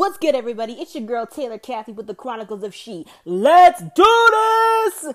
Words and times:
What's 0.00 0.16
good, 0.16 0.34
everybody? 0.34 0.80
It's 0.80 0.94
your 0.94 1.04
girl 1.04 1.26
Taylor 1.26 1.58
Kathy 1.58 1.92
with 1.92 2.06
the 2.06 2.14
Chronicles 2.14 2.62
of 2.62 2.74
She. 2.74 3.04
Let's 3.26 3.82
do 3.94 4.28
this! 4.30 5.12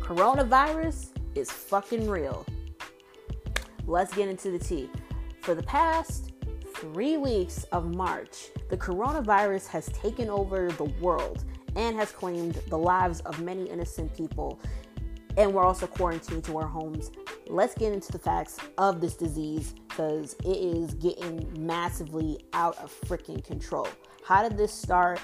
Coronavirus 0.00 1.06
is 1.34 1.50
fucking 1.50 2.06
real. 2.06 2.44
Let's 3.86 4.12
get 4.12 4.28
into 4.28 4.50
the 4.50 4.58
tea. 4.58 4.90
For 5.40 5.54
the 5.54 5.62
past 5.62 6.32
three 6.74 7.16
weeks 7.16 7.64
of 7.72 7.86
March, 7.94 8.48
the 8.68 8.76
coronavirus 8.76 9.68
has 9.68 9.86
taken 9.86 10.28
over 10.28 10.68
the 10.72 10.92
world 11.00 11.46
and 11.76 11.96
has 11.96 12.12
claimed 12.12 12.60
the 12.68 12.76
lives 12.76 13.20
of 13.20 13.40
many 13.40 13.70
innocent 13.70 14.14
people. 14.14 14.60
And 15.38 15.54
we're 15.54 15.64
also 15.64 15.86
quarantined 15.86 16.44
to 16.44 16.58
our 16.58 16.66
homes. 16.66 17.10
Let's 17.50 17.74
get 17.74 17.94
into 17.94 18.12
the 18.12 18.18
facts 18.18 18.58
of 18.76 19.00
this 19.00 19.16
disease 19.16 19.74
because 19.88 20.34
it 20.44 20.56
is 20.56 20.92
getting 20.94 21.48
massively 21.58 22.44
out 22.52 22.76
of 22.78 22.94
freaking 23.02 23.42
control. 23.42 23.88
How 24.22 24.46
did 24.46 24.58
this 24.58 24.72
start? 24.72 25.18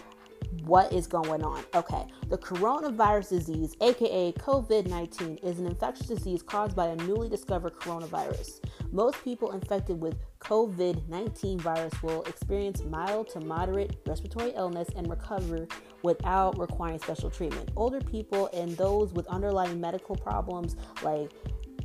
what 0.63 0.93
is 0.93 1.07
going 1.07 1.43
on. 1.43 1.65
Okay, 1.75 2.07
the 2.29 2.39
coronavirus 2.39 3.31
disease, 3.31 3.75
aka 3.81 4.33
COVID 4.33 4.87
19, 4.87 5.39
is 5.43 5.59
an 5.59 5.67
infectious 5.67 6.07
disease 6.07 6.43
caused 6.43 6.77
by 6.77 6.89
a 6.89 6.97
newly 6.97 7.29
discovered 7.29 7.75
coronavirus. 7.75 8.61
Most 8.93 9.23
people 9.25 9.53
infected 9.53 10.01
with 10.01 10.17
COVID 10.41 11.09
19 11.09 11.59
virus 11.59 12.03
will 12.03 12.23
experience 12.23 12.83
mild 12.85 13.29
to 13.31 13.41
moderate 13.41 13.97
respiratory 14.07 14.53
illness 14.57 14.89
and 14.97 15.09
recover 15.11 15.67
without 16.03 16.59
requiring 16.59 16.99
special 16.99 17.31
treatment. 17.31 17.71
Older 17.77 18.01
people 18.01 18.49
and 18.53 18.77
those 18.77 19.13
with 19.13 19.27
underlying 19.27 19.81
medical 19.81 20.17
problems 20.17 20.77
like 21.03 21.31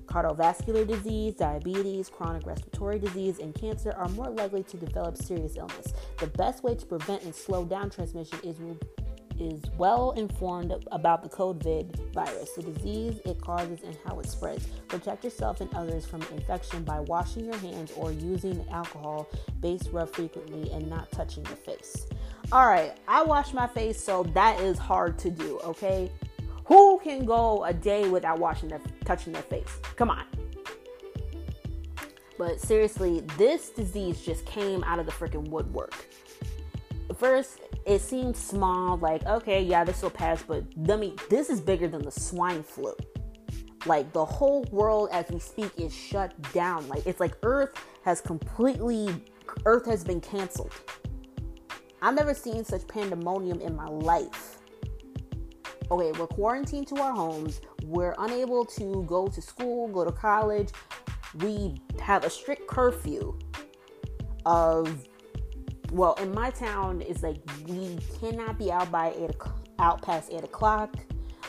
Cardiovascular 0.10 0.88
disease, 0.88 1.36
diabetes, 1.36 2.10
chronic 2.10 2.46
respiratory 2.48 2.98
disease, 2.98 3.38
and 3.38 3.54
cancer 3.54 3.94
are 3.96 4.10
more 4.10 4.30
likely 4.30 4.64
to 4.64 4.78
develop 4.78 5.16
serious 5.16 5.56
illness. 5.56 5.94
The 6.18 6.28
best 6.28 6.64
way 6.64 6.74
to 6.74 6.86
prevent 6.86 7.24
and 7.24 7.36
slow 7.36 7.64
down 7.64 7.92
transmission 7.92 8.40
is 8.44 8.58
is 9.40 9.62
well 9.78 10.12
informed 10.12 10.74
about 10.92 11.24
the 11.24 11.30
COVID 11.30 12.14
virus, 12.14 12.52
the 12.54 12.64
disease 12.64 13.20
it 13.26 13.40
causes, 13.40 13.80
and 13.86 13.98
how 14.06 14.20
it 14.20 14.28
spreads. 14.28 14.68
Protect 14.88 15.24
yourself 15.24 15.62
and 15.62 15.74
others 15.74 16.06
from 16.06 16.22
infection 16.34 16.84
by 16.84 17.00
washing 17.00 17.46
your 17.46 17.58
hands 17.58 17.94
or 17.96 18.12
using 18.12 18.66
alcohol 18.70 19.30
based 19.62 19.90
rub 19.92 20.14
frequently 20.14 20.70
and 20.72 20.90
not 20.90 21.10
touching 21.12 21.46
your 21.46 21.56
face. 21.56 22.08
All 22.52 22.66
right, 22.66 22.98
I 23.08 23.24
wash 23.24 23.54
my 23.54 23.68
face, 23.68 24.04
so 24.04 24.24
that 24.34 24.60
is 24.60 24.78
hard 24.78 25.18
to 25.20 25.30
do, 25.30 25.60
okay? 25.64 26.12
Who 26.70 27.00
can 27.04 27.26
go 27.26 27.66
a 27.66 27.74
day 27.74 28.08
without 28.08 28.38
washing 28.38 28.70
their 28.70 28.80
touching 29.04 29.34
their 29.34 29.42
face? 29.42 29.80
Come 29.96 30.12
on. 30.12 30.24
But 32.38 32.62
seriously, 32.62 33.22
this 33.40 33.72
disease 33.72 34.24
just 34.24 34.46
came 34.46 34.84
out 34.84 35.00
of 35.00 35.08
the 35.08 35.12
freaking 35.12 35.50
woodwork. 35.50 35.96
First, 37.18 37.62
it 37.88 38.02
seemed 38.02 38.38
small, 38.38 38.98
like, 38.98 39.26
okay, 39.26 39.64
yeah, 39.64 39.84
this 39.84 40.04
will 40.04 40.12
pass, 40.12 40.44
but 40.44 40.64
mean, 40.78 41.18
this 41.28 41.50
is 41.50 41.60
bigger 41.60 41.88
than 41.88 42.04
the 42.04 42.12
swine 42.12 42.62
flu. 42.62 42.94
Like, 43.88 44.14
the 44.14 44.24
whole 44.24 44.64
world 44.72 45.10
as 45.12 45.26
we 45.32 45.40
speak 45.40 45.72
is 45.76 45.94
shut 45.94 46.40
down. 46.54 46.88
Like, 46.88 47.06
it's 47.08 47.20
like 47.20 47.36
Earth 47.42 47.72
has 48.06 48.22
completely, 48.22 49.10
Earth 49.66 49.88
has 49.88 50.04
been 50.04 50.22
canceled. 50.22 50.72
I've 52.02 52.14
never 52.14 52.36
seen 52.36 52.64
such 52.64 52.88
pandemonium 52.88 53.60
in 53.60 53.76
my 53.76 53.88
life 53.88 54.59
okay, 55.92 56.18
we're 56.20 56.28
quarantined 56.28 56.88
to 56.88 56.96
our 57.02 57.14
homes, 57.14 57.62
we're 57.84 58.16
unable 58.20 58.66
to 58.66 59.04
go 59.08 59.28
to 59.28 59.42
school, 59.42 59.88
go 59.88 60.06
to 60.06 60.12
college, 60.12 60.70
we 61.42 61.82
have 62.02 62.24
a 62.24 62.30
strict 62.30 62.68
curfew 62.68 63.38
of 64.46 65.08
well 65.92 66.14
in 66.16 66.32
my 66.34 66.50
town 66.50 67.02
it's 67.02 67.24
like 67.24 67.38
we 67.68 67.98
cannot 68.20 68.58
be 68.58 68.72
out 68.72 68.90
by 68.92 69.12
eight 69.18 69.32
out 69.80 70.02
past 70.02 70.32
eight 70.32 70.44
o'clock. 70.44 70.96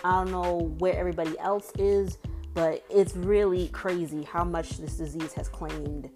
I 0.03 0.13
don't 0.13 0.31
know 0.31 0.75
where 0.79 0.97
everybody 0.97 1.39
else 1.39 1.73
is 1.79 2.19
but 2.55 2.85
it's 2.91 3.15
really 3.17 3.69
crazy 3.69 4.23
how 4.23 4.45
much 4.45 4.79
this 4.79 4.97
disease 4.97 5.33
has 5.35 5.49
claimed 5.49 6.11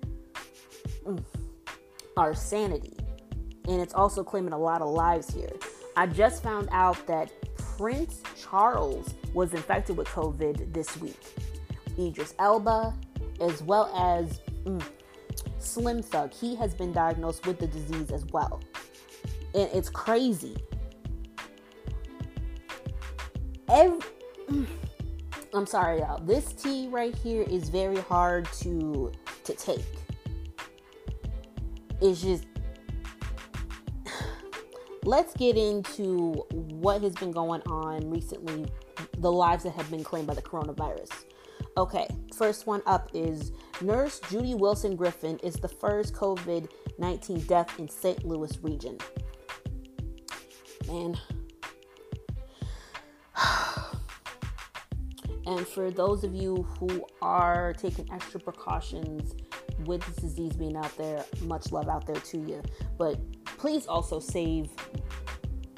mm, 1.07 1.23
our 2.17 2.35
sanity. 2.35 2.97
And 3.69 3.81
it's 3.81 3.95
also 3.95 4.23
claiming 4.23 4.53
a 4.53 4.59
lot 4.59 4.83
of 4.83 4.89
lives 4.89 5.33
here. 5.33 5.53
I 5.97 6.07
just 6.07 6.43
found 6.43 6.69
out 6.73 7.07
that 7.07 7.31
Prince 7.77 8.23
Charles 8.41 9.15
was 9.33 9.53
infected 9.53 9.97
with 9.97 10.07
COVID 10.09 10.73
this 10.73 10.97
week. 10.99 11.21
Idris 11.99 12.35
Elba, 12.39 12.95
as 13.41 13.63
well 13.63 13.93
as 13.97 14.41
mm, 14.65 14.83
Slim 15.59 16.03
Thug, 16.03 16.33
he 16.33 16.55
has 16.55 16.73
been 16.75 16.93
diagnosed 16.93 17.47
with 17.47 17.59
the 17.59 17.67
disease 17.67 18.11
as 18.11 18.25
well. 18.27 18.61
And 19.55 19.69
it's 19.73 19.89
crazy. 19.89 20.57
Every, 23.69 23.99
mm, 24.49 24.67
I'm 25.53 25.67
sorry, 25.67 25.99
y'all. 25.99 26.23
This 26.23 26.53
tea 26.53 26.89
right 26.89 27.15
here 27.15 27.43
is 27.43 27.69
very 27.69 27.97
hard 27.97 28.47
to 28.61 29.11
to 29.45 29.55
take. 29.55 29.85
It's 32.01 32.23
just 32.23 32.45
let's 35.05 35.35
get 35.35 35.57
into 35.57 36.33
what 36.51 37.03
has 37.03 37.15
been 37.15 37.31
going 37.31 37.63
on 37.63 38.11
recently, 38.11 38.67
the 39.19 39.31
lives 39.31 39.65
that 39.65 39.73
have 39.75 39.91
been 39.91 40.05
claimed 40.05 40.27
by 40.27 40.35
the 40.35 40.43
coronavirus. 40.43 41.11
Okay, 41.77 42.07
first 42.37 42.67
one 42.67 42.83
up 42.87 43.11
is 43.15 43.53
nurse 43.81 44.21
Judy 44.31 44.55
Wilson 44.55 44.95
Griffin 44.97 45.39
is 45.39 45.55
the 45.55 45.69
first 45.69 46.15
COVID 46.15 46.71
19 46.99 47.41
death 47.41 47.79
in 47.79 47.89
St. 47.89 48.25
Louis 48.25 48.57
region. 48.63 48.97
Man. 50.87 51.19
and 55.47 55.67
for 55.67 55.91
those 55.91 56.23
of 56.23 56.33
you 56.35 56.63
who 56.79 57.05
are 57.21 57.73
taking 57.73 58.09
extra 58.13 58.39
precautions 58.39 59.35
with 59.87 60.07
this 60.07 60.17
disease 60.17 60.53
being 60.53 60.77
out 60.77 60.97
there, 60.97 61.25
much 61.43 61.73
love 61.73 61.89
out 61.89 62.07
there 62.07 62.17
to 62.17 62.39
you. 62.39 62.63
But 62.97 63.19
please 63.59 63.87
also 63.87 64.21
save 64.21 64.71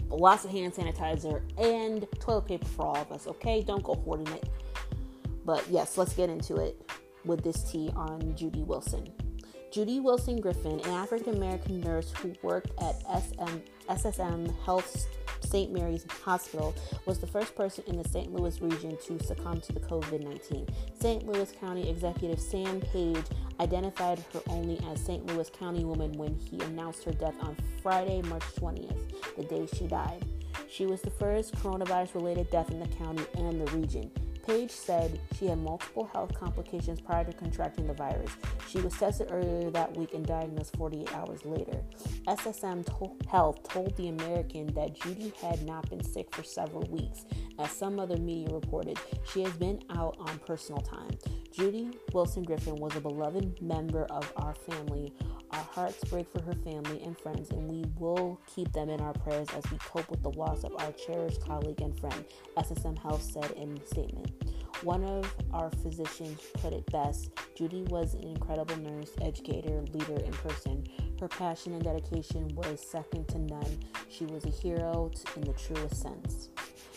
lots 0.09 0.45
of 0.45 0.51
hand 0.51 0.75
sanitizer 0.75 1.43
and 1.59 2.07
toilet 2.21 2.47
paper 2.47 2.67
for 2.67 2.87
all 2.87 2.97
of 2.97 3.13
us, 3.13 3.27
okay? 3.27 3.63
Don't 3.63 3.83
go 3.83 3.95
hoarding 3.95 4.33
it. 4.35 4.49
But 5.45 5.65
yes, 5.71 5.97
let's 5.97 6.15
get 6.15 6.29
into 6.29 6.57
it 6.57 6.91
with 7.25 7.43
this 7.43 7.71
tea 7.71 7.91
on 7.95 8.35
Judy 8.37 8.63
Wilson. 8.63 9.13
Judy 9.73 10.01
Wilson 10.01 10.41
Griffin, 10.41 10.81
an 10.81 10.91
African 10.91 11.35
American 11.35 11.81
nurse 11.81 12.13
who 12.23 12.33
worked 12.43 12.71
at 12.83 13.01
SM, 13.23 13.59
SSM 13.91 14.65
Health 14.65 15.07
St. 15.41 15.71
Mary's 15.73 16.07
Hospital, 16.25 16.75
was 17.05 17.19
the 17.19 17.27
first 17.27 17.55
person 17.55 17.85
in 17.87 18.01
the 18.01 18.09
St. 18.09 18.33
Louis 18.33 18.61
region 18.61 18.97
to 19.05 19.23
succumb 19.23 19.61
to 19.61 19.73
the 19.73 19.81
COVID 19.81 20.23
19. 20.23 20.67
St. 20.99 21.27
Louis 21.27 21.53
County 21.61 21.91
Executive 21.91 22.41
Sam 22.41 22.81
Page 22.81 23.25
identified 23.61 24.25
her 24.33 24.41
only 24.49 24.81
as 24.91 25.01
St. 25.01 25.27
Louis 25.27 25.51
County 25.51 25.85
woman 25.85 26.13
when 26.13 26.35
he 26.35 26.61
announced 26.61 27.05
her 27.05 27.13
death 27.13 27.35
on 27.41 27.57
Friday, 27.83 28.23
March 28.23 28.45
20th, 28.61 29.35
the 29.37 29.45
day 29.45 29.67
she 29.67 29.87
died. 29.87 30.25
She 30.69 30.87
was 30.87 31.01
the 31.01 31.11
first 31.11 31.55
coronavirus 31.57 32.15
related 32.15 32.51
death 32.51 32.71
in 32.71 32.81
the 32.81 32.89
county 32.89 33.25
and 33.35 33.61
the 33.61 33.71
region. 33.77 34.11
Page 34.47 34.71
said 34.71 35.19
she 35.37 35.47
had 35.47 35.59
multiple 35.59 36.09
health 36.13 36.33
complications 36.39 37.01
prior 37.01 37.25
to 37.25 37.33
contracting 37.33 37.89
the 37.89 37.93
virus. 37.95 38.31
She 38.69 38.79
was 38.79 38.93
tested 38.93 39.29
earlier 39.33 39.71
that 39.73 39.97
week 39.97 40.15
and 40.15 40.25
diagnosed 40.25 40.77
48 40.77 41.13
hours 41.17 41.45
later. 41.45 41.83
SSM 42.29 42.85
to- 42.85 43.27
Health 43.29 43.65
told 43.65 43.97
The 43.97 44.09
American 44.09 44.69
that 44.75 44.95
Judy 44.95 45.33
had 45.43 45.63
not 45.67 45.91
been 45.91 46.03
sick 46.05 46.33
for 46.33 46.45
several 46.45 46.83
weeks. 46.91 47.25
As 47.59 47.73
some 47.73 47.99
other 47.99 48.19
media 48.19 48.55
reported, 48.55 48.99
she 49.33 49.43
has 49.43 49.53
been 49.55 49.83
out 49.91 50.17
on 50.21 50.39
personal 50.41 50.81
time. 50.81 51.11
Judy 51.51 51.91
Wilson 52.13 52.45
Griffin 52.45 52.77
was 52.77 52.95
a 52.95 53.01
beloved 53.01 53.61
member 53.61 54.05
of 54.05 54.33
our 54.37 54.55
family. 54.55 55.13
Our 55.53 55.63
hearts 55.63 56.05
break 56.05 56.27
for 56.31 56.43
her 56.43 56.55
family 56.55 57.01
and 57.03 57.19
friends, 57.19 57.51
and 57.51 57.71
we 57.71 57.85
will 57.99 58.39
keep 58.47 58.73
them 58.73 58.91
in 58.91 59.01
our 59.01 59.13
prayers 59.15 59.49
as 59.57 59.65
we 59.71 59.79
cope 59.79 60.11
with 60.11 60.23
the 60.23 60.33
loss 60.33 60.65
of 60.65 60.73
our 60.81 60.93
cherished 60.93 61.41
colleague 61.41 61.81
and 61.81 61.99
friend, 61.99 62.25
SSM 62.59 62.99
Health 62.99 63.23
said 63.23 63.53
in 63.53 63.79
a 63.83 63.87
statement. 63.87 64.36
One 64.83 65.05
of 65.05 65.35
our 65.53 65.71
physicians 65.71 66.41
put 66.55 66.73
it 66.73 66.85
best 66.93 67.31
Judy 67.57 67.85
was 67.85 68.13
an 68.13 68.25
incredible 68.25 68.77
nurse, 68.77 69.11
educator, 69.23 69.83
leader 69.95 70.21
in 70.23 70.33
person. 70.33 70.87
Her 71.19 71.27
passion 71.27 71.73
and 71.73 71.83
dedication 71.83 72.49
was 72.55 72.87
second 72.87 73.29
to 73.29 73.39
none. 73.39 73.79
She 74.11 74.27
was 74.27 74.45
a 74.45 74.51
hero 74.51 75.11
in 75.37 75.43
the 75.43 75.55
truest 75.55 76.03
sense. 76.03 76.51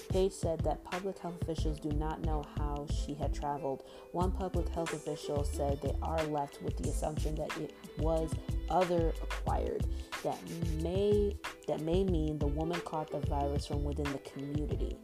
Page 0.09 0.33
said 0.33 0.59
that 0.61 0.83
public 0.83 1.17
health 1.19 1.41
officials 1.43 1.79
do 1.79 1.91
not 1.91 2.25
know 2.25 2.43
how 2.57 2.87
she 2.91 3.13
had 3.13 3.33
traveled. 3.33 3.83
One 4.11 4.31
public 4.31 4.67
health 4.67 4.91
official 4.91 5.45
said 5.45 5.81
they 5.81 5.95
are 6.01 6.23
left 6.23 6.61
with 6.61 6.75
the 6.75 6.89
assumption 6.89 7.35
that 7.35 7.55
it 7.57 7.73
was 7.97 8.33
other 8.69 9.13
acquired. 9.21 9.85
That 10.23 10.37
may 10.81 11.37
that 11.67 11.81
may 11.81 12.03
mean 12.03 12.37
the 12.37 12.47
woman 12.47 12.81
caught 12.81 13.11
the 13.11 13.19
virus 13.19 13.67
from 13.67 13.85
within 13.85 14.11
the 14.11 14.17
community. 14.19 14.97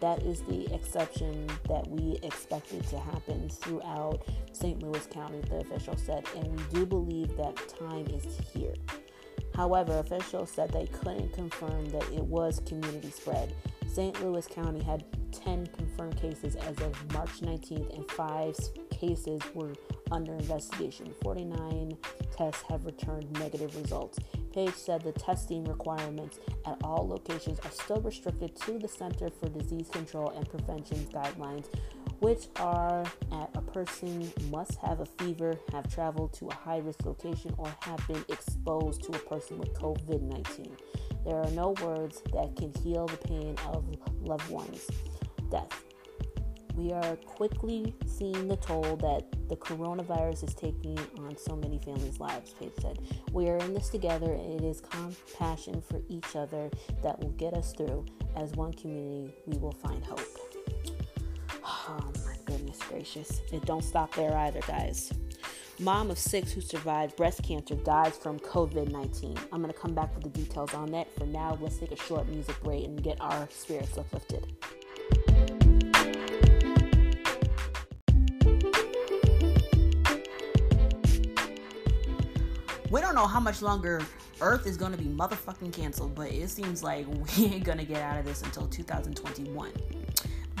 That 0.00 0.22
is 0.22 0.42
the 0.42 0.72
exception 0.74 1.46
that 1.68 1.86
we 1.88 2.18
expected 2.22 2.86
to 2.88 2.98
happen 2.98 3.48
throughout 3.48 4.22
St. 4.52 4.82
Louis 4.82 5.06
County, 5.06 5.40
the 5.48 5.58
official 5.58 5.96
said, 5.96 6.24
and 6.36 6.48
we 6.56 6.62
do 6.70 6.86
believe 6.86 7.36
that 7.36 7.56
time 7.68 8.06
is 8.08 8.26
here. 8.52 8.74
However, 9.54 9.98
officials 9.98 10.50
said 10.50 10.70
they 10.70 10.86
couldn't 10.86 11.32
confirm 11.32 11.90
that 11.90 12.04
it 12.12 12.24
was 12.24 12.60
community 12.66 13.10
spread. 13.10 13.54
St. 13.92 14.22
Louis 14.22 14.46
County 14.46 14.82
had 14.82 15.04
10 15.32 15.66
confirmed 15.68 16.16
cases 16.16 16.56
as 16.56 16.78
of 16.80 17.12
March 17.12 17.40
19th, 17.40 17.94
and 17.94 18.10
five 18.10 18.56
cases 19.00 19.40
were 19.54 19.72
under 20.10 20.34
investigation. 20.34 21.12
49 21.22 21.96
tests 22.36 22.62
have 22.68 22.84
returned 22.84 23.30
negative 23.38 23.74
results. 23.76 24.18
Page 24.52 24.74
said 24.74 25.02
the 25.02 25.12
testing 25.12 25.64
requirements 25.64 26.38
at 26.66 26.76
all 26.82 27.06
locations 27.08 27.58
are 27.60 27.70
still 27.70 28.00
restricted 28.00 28.54
to 28.56 28.78
the 28.78 28.88
Center 28.88 29.30
for 29.30 29.48
Disease 29.48 29.88
Control 29.90 30.30
and 30.30 30.48
Prevention 30.48 30.98
guidelines, 31.12 31.66
which 32.18 32.46
are 32.56 33.04
at 33.32 33.50
a 33.54 33.62
person 33.62 34.30
must 34.50 34.74
have 34.76 35.00
a 35.00 35.06
fever, 35.06 35.58
have 35.72 35.92
traveled 35.92 36.32
to 36.34 36.48
a 36.48 36.54
high 36.54 36.78
risk 36.78 37.06
location, 37.06 37.54
or 37.56 37.72
have 37.80 38.06
been 38.06 38.24
exposed 38.28 39.02
to 39.04 39.12
a 39.12 39.18
person 39.20 39.58
with 39.58 39.72
COVID 39.74 40.22
19. 40.22 40.76
There 41.24 41.36
are 41.36 41.50
no 41.50 41.74
words 41.82 42.22
that 42.32 42.56
can 42.56 42.72
heal 42.82 43.06
the 43.06 43.16
pain 43.18 43.56
of 43.68 43.84
loved 44.22 44.50
ones' 44.50 44.90
death. 45.50 45.84
We 46.80 46.92
are 46.92 47.16
quickly 47.26 47.94
seeing 48.06 48.48
the 48.48 48.56
toll 48.56 48.96
that 48.96 49.26
the 49.50 49.56
coronavirus 49.56 50.48
is 50.48 50.54
taking 50.54 50.98
on 51.18 51.36
so 51.36 51.54
many 51.54 51.78
families' 51.78 52.18
lives, 52.18 52.54
Page 52.54 52.72
said. 52.80 52.98
We 53.32 53.50
are 53.50 53.58
in 53.58 53.74
this 53.74 53.90
together, 53.90 54.32
and 54.32 54.58
it 54.58 54.64
is 54.64 54.80
compassion 54.80 55.82
for 55.82 56.00
each 56.08 56.34
other 56.34 56.70
that 57.02 57.20
will 57.20 57.32
get 57.32 57.52
us 57.52 57.74
through. 57.74 58.06
As 58.34 58.52
one 58.52 58.72
community, 58.72 59.30
we 59.44 59.58
will 59.58 59.72
find 59.72 60.02
hope. 60.02 60.20
Oh 61.62 62.12
my 62.24 62.36
goodness 62.46 62.78
gracious. 62.88 63.42
It 63.52 63.66
don't 63.66 63.84
stop 63.84 64.14
there 64.14 64.34
either, 64.34 64.60
guys. 64.60 65.12
Mom 65.80 66.10
of 66.10 66.18
six 66.18 66.50
who 66.50 66.62
survived 66.62 67.14
breast 67.14 67.42
cancer 67.42 67.74
dies 67.74 68.16
from 68.16 68.38
COVID 68.38 68.90
19. 68.90 69.36
I'm 69.52 69.60
going 69.60 69.70
to 69.70 69.78
come 69.78 69.94
back 69.94 70.14
with 70.14 70.24
the 70.24 70.30
details 70.30 70.72
on 70.72 70.92
that. 70.92 71.14
For 71.18 71.26
now, 71.26 71.58
let's 71.60 71.76
take 71.76 71.92
a 71.92 71.96
short 71.96 72.26
music 72.26 72.58
break 72.62 72.86
and 72.86 73.02
get 73.02 73.20
our 73.20 73.46
spirits 73.50 73.98
uplifted. 73.98 74.46
We 82.90 83.00
don't 83.00 83.14
know 83.14 83.28
how 83.28 83.38
much 83.38 83.62
longer 83.62 84.02
Earth 84.40 84.66
is 84.66 84.76
going 84.76 84.90
to 84.90 84.98
be 84.98 85.04
motherfucking 85.04 85.72
canceled, 85.72 86.16
but 86.16 86.32
it 86.32 86.50
seems 86.50 86.82
like 86.82 87.06
we 87.06 87.44
ain't 87.46 87.64
going 87.64 87.78
to 87.78 87.84
get 87.84 88.02
out 88.02 88.18
of 88.18 88.24
this 88.24 88.42
until 88.42 88.66
2021 88.66 89.70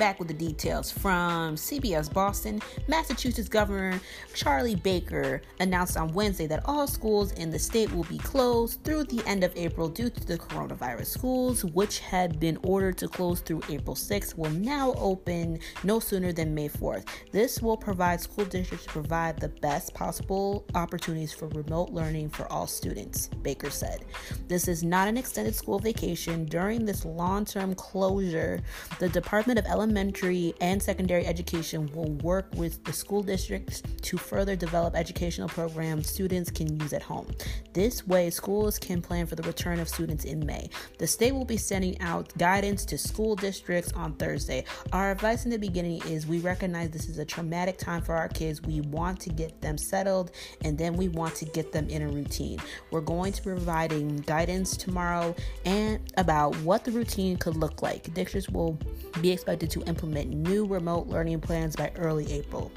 back 0.00 0.18
with 0.18 0.28
the 0.28 0.34
details 0.34 0.90
from 0.90 1.56
CBS 1.56 2.10
Boston. 2.10 2.62
Massachusetts 2.88 3.50
Governor 3.50 4.00
Charlie 4.32 4.74
Baker 4.74 5.42
announced 5.60 5.98
on 5.98 6.14
Wednesday 6.14 6.46
that 6.46 6.62
all 6.64 6.86
schools 6.86 7.32
in 7.32 7.50
the 7.50 7.58
state 7.58 7.92
will 7.92 8.04
be 8.04 8.16
closed 8.16 8.82
through 8.82 9.04
the 9.04 9.22
end 9.26 9.44
of 9.44 9.54
April 9.56 9.90
due 9.90 10.08
to 10.08 10.26
the 10.26 10.38
coronavirus. 10.38 11.04
Schools, 11.04 11.66
which 11.66 11.98
had 11.98 12.40
been 12.40 12.58
ordered 12.62 12.96
to 12.96 13.08
close 13.08 13.40
through 13.42 13.60
April 13.68 13.94
6th, 13.94 14.38
will 14.38 14.50
now 14.52 14.94
open 14.96 15.58
no 15.84 16.00
sooner 16.00 16.32
than 16.32 16.54
May 16.54 16.70
4th. 16.70 17.04
This 17.30 17.60
will 17.60 17.76
provide 17.76 18.22
school 18.22 18.46
districts 18.46 18.86
to 18.86 18.92
provide 18.92 19.38
the 19.38 19.50
best 19.50 19.92
possible 19.92 20.64
opportunities 20.74 21.34
for 21.34 21.48
remote 21.48 21.90
learning 21.90 22.30
for 22.30 22.50
all 22.50 22.66
students, 22.66 23.28
Baker 23.42 23.68
said. 23.68 24.06
This 24.48 24.66
is 24.66 24.82
not 24.82 25.08
an 25.08 25.18
extended 25.18 25.54
school 25.54 25.78
vacation. 25.78 26.46
During 26.46 26.86
this 26.86 27.04
long 27.04 27.44
term 27.44 27.74
closure, 27.74 28.62
the 28.98 29.10
Department 29.10 29.58
of 29.58 29.66
Elementary 29.66 29.89
elementary 29.90 30.54
and 30.60 30.80
secondary 30.80 31.26
education 31.26 31.90
will 31.92 32.12
work 32.22 32.46
with 32.54 32.82
the 32.84 32.92
school 32.92 33.24
districts 33.24 33.82
to 34.02 34.16
further 34.16 34.54
develop 34.54 34.94
educational 34.94 35.48
programs 35.48 36.08
students 36.08 36.48
can 36.48 36.78
use 36.80 36.92
at 36.92 37.02
home. 37.02 37.26
This 37.72 38.06
way, 38.06 38.30
schools 38.30 38.78
can 38.78 39.02
plan 39.02 39.26
for 39.26 39.34
the 39.34 39.42
return 39.42 39.80
of 39.80 39.88
students 39.88 40.24
in 40.24 40.46
May. 40.46 40.70
The 40.98 41.08
state 41.08 41.32
will 41.32 41.44
be 41.44 41.56
sending 41.56 42.00
out 42.00 42.32
guidance 42.38 42.84
to 42.84 42.98
school 42.98 43.34
districts 43.34 43.92
on 43.94 44.14
Thursday. 44.14 44.64
Our 44.92 45.10
advice 45.10 45.44
in 45.44 45.50
the 45.50 45.58
beginning 45.58 46.02
is 46.06 46.24
we 46.24 46.38
recognize 46.38 46.90
this 46.90 47.08
is 47.08 47.18
a 47.18 47.24
traumatic 47.24 47.76
time 47.76 48.02
for 48.02 48.14
our 48.14 48.28
kids. 48.28 48.62
We 48.62 48.82
want 48.82 49.18
to 49.22 49.30
get 49.30 49.60
them 49.60 49.76
settled 49.76 50.30
and 50.62 50.78
then 50.78 50.94
we 50.94 51.08
want 51.08 51.34
to 51.36 51.46
get 51.46 51.72
them 51.72 51.88
in 51.88 52.02
a 52.02 52.08
routine. 52.08 52.60
We're 52.92 53.00
going 53.00 53.32
to 53.32 53.42
be 53.42 53.50
providing 53.50 54.18
guidance 54.18 54.76
tomorrow 54.76 55.34
and 55.64 55.98
about 56.16 56.54
what 56.58 56.84
the 56.84 56.92
routine 56.92 57.36
could 57.38 57.56
look 57.56 57.82
like. 57.82 58.14
Districts 58.14 58.48
will 58.48 58.78
be 59.20 59.32
expected 59.32 59.69
to 59.70 59.82
implement 59.84 60.30
new 60.30 60.66
remote 60.66 61.06
learning 61.08 61.40
plans 61.40 61.76
by 61.76 61.92
early 61.96 62.30
April. 62.32 62.70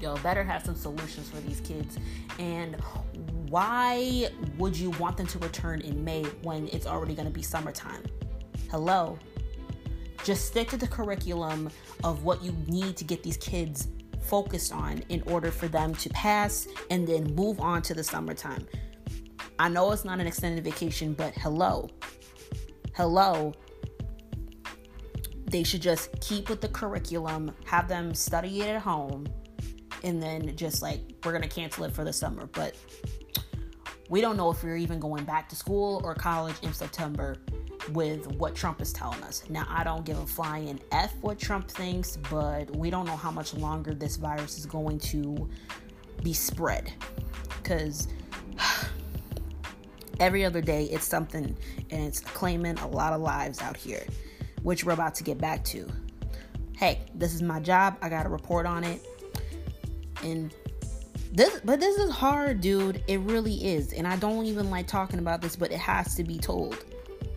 Y'all 0.00 0.18
better 0.18 0.44
have 0.44 0.64
some 0.64 0.76
solutions 0.76 1.28
for 1.28 1.40
these 1.40 1.60
kids. 1.60 1.98
And 2.38 2.76
why 3.48 4.28
would 4.56 4.76
you 4.76 4.90
want 4.90 5.16
them 5.16 5.26
to 5.26 5.38
return 5.38 5.80
in 5.80 6.04
May 6.04 6.22
when 6.42 6.68
it's 6.68 6.86
already 6.86 7.14
going 7.14 7.26
to 7.26 7.32
be 7.32 7.42
summertime? 7.42 8.02
Hello. 8.70 9.18
Just 10.24 10.46
stick 10.46 10.68
to 10.68 10.76
the 10.76 10.86
curriculum 10.86 11.70
of 12.04 12.24
what 12.24 12.42
you 12.42 12.52
need 12.66 12.96
to 12.96 13.04
get 13.04 13.22
these 13.22 13.36
kids 13.38 13.88
focused 14.20 14.72
on 14.72 15.02
in 15.08 15.22
order 15.22 15.50
for 15.50 15.68
them 15.68 15.94
to 15.94 16.10
pass 16.10 16.68
and 16.90 17.06
then 17.06 17.34
move 17.34 17.60
on 17.60 17.82
to 17.82 17.94
the 17.94 18.04
summertime. 18.04 18.66
I 19.58 19.68
know 19.68 19.90
it's 19.90 20.04
not 20.04 20.20
an 20.20 20.26
extended 20.26 20.62
vacation, 20.62 21.14
but 21.14 21.34
hello. 21.34 21.88
Hello 22.94 23.54
they 25.50 25.62
should 25.62 25.82
just 25.82 26.10
keep 26.20 26.48
with 26.48 26.60
the 26.60 26.68
curriculum, 26.68 27.54
have 27.64 27.88
them 27.88 28.14
study 28.14 28.60
it 28.60 28.68
at 28.68 28.82
home, 28.82 29.26
and 30.04 30.22
then 30.22 30.54
just 30.56 30.82
like 30.82 31.00
we're 31.24 31.32
gonna 31.32 31.48
cancel 31.48 31.84
it 31.84 31.92
for 31.92 32.04
the 32.04 32.12
summer. 32.12 32.46
But 32.52 32.76
we 34.08 34.20
don't 34.20 34.36
know 34.36 34.50
if 34.50 34.62
we're 34.62 34.76
even 34.76 35.00
going 35.00 35.24
back 35.24 35.48
to 35.50 35.56
school 35.56 36.00
or 36.04 36.14
college 36.14 36.56
in 36.62 36.72
September 36.72 37.36
with 37.92 38.26
what 38.36 38.54
Trump 38.54 38.80
is 38.80 38.92
telling 38.92 39.22
us. 39.22 39.44
Now, 39.48 39.66
I 39.68 39.84
don't 39.84 40.04
give 40.04 40.18
a 40.18 40.26
flying 40.26 40.80
F 40.92 41.14
what 41.20 41.38
Trump 41.38 41.70
thinks, 41.70 42.16
but 42.30 42.74
we 42.76 42.90
don't 42.90 43.06
know 43.06 43.16
how 43.16 43.30
much 43.30 43.54
longer 43.54 43.94
this 43.94 44.16
virus 44.16 44.58
is 44.58 44.66
going 44.66 44.98
to 45.00 45.48
be 46.22 46.32
spread. 46.32 46.92
Because 47.62 48.08
every 50.20 50.44
other 50.44 50.60
day 50.60 50.84
it's 50.84 51.06
something 51.06 51.56
and 51.90 52.04
it's 52.04 52.20
claiming 52.20 52.78
a 52.78 52.88
lot 52.88 53.12
of 53.12 53.20
lives 53.20 53.60
out 53.60 53.76
here 53.76 54.04
which 54.62 54.84
we're 54.84 54.92
about 54.92 55.14
to 55.16 55.24
get 55.24 55.38
back 55.38 55.64
to. 55.64 55.86
Hey, 56.76 57.00
this 57.14 57.34
is 57.34 57.42
my 57.42 57.60
job. 57.60 57.96
I 58.02 58.08
got 58.08 58.22
to 58.22 58.28
report 58.28 58.66
on 58.66 58.84
it. 58.84 59.06
And 60.22 60.54
this 61.32 61.60
but 61.64 61.80
this 61.80 61.96
is 61.98 62.10
hard, 62.10 62.60
dude. 62.60 63.02
It 63.06 63.20
really 63.20 63.64
is. 63.64 63.92
And 63.92 64.06
I 64.06 64.16
don't 64.16 64.46
even 64.46 64.70
like 64.70 64.86
talking 64.86 65.18
about 65.18 65.40
this, 65.40 65.56
but 65.56 65.72
it 65.72 65.78
has 65.78 66.14
to 66.16 66.24
be 66.24 66.38
told. 66.38 66.84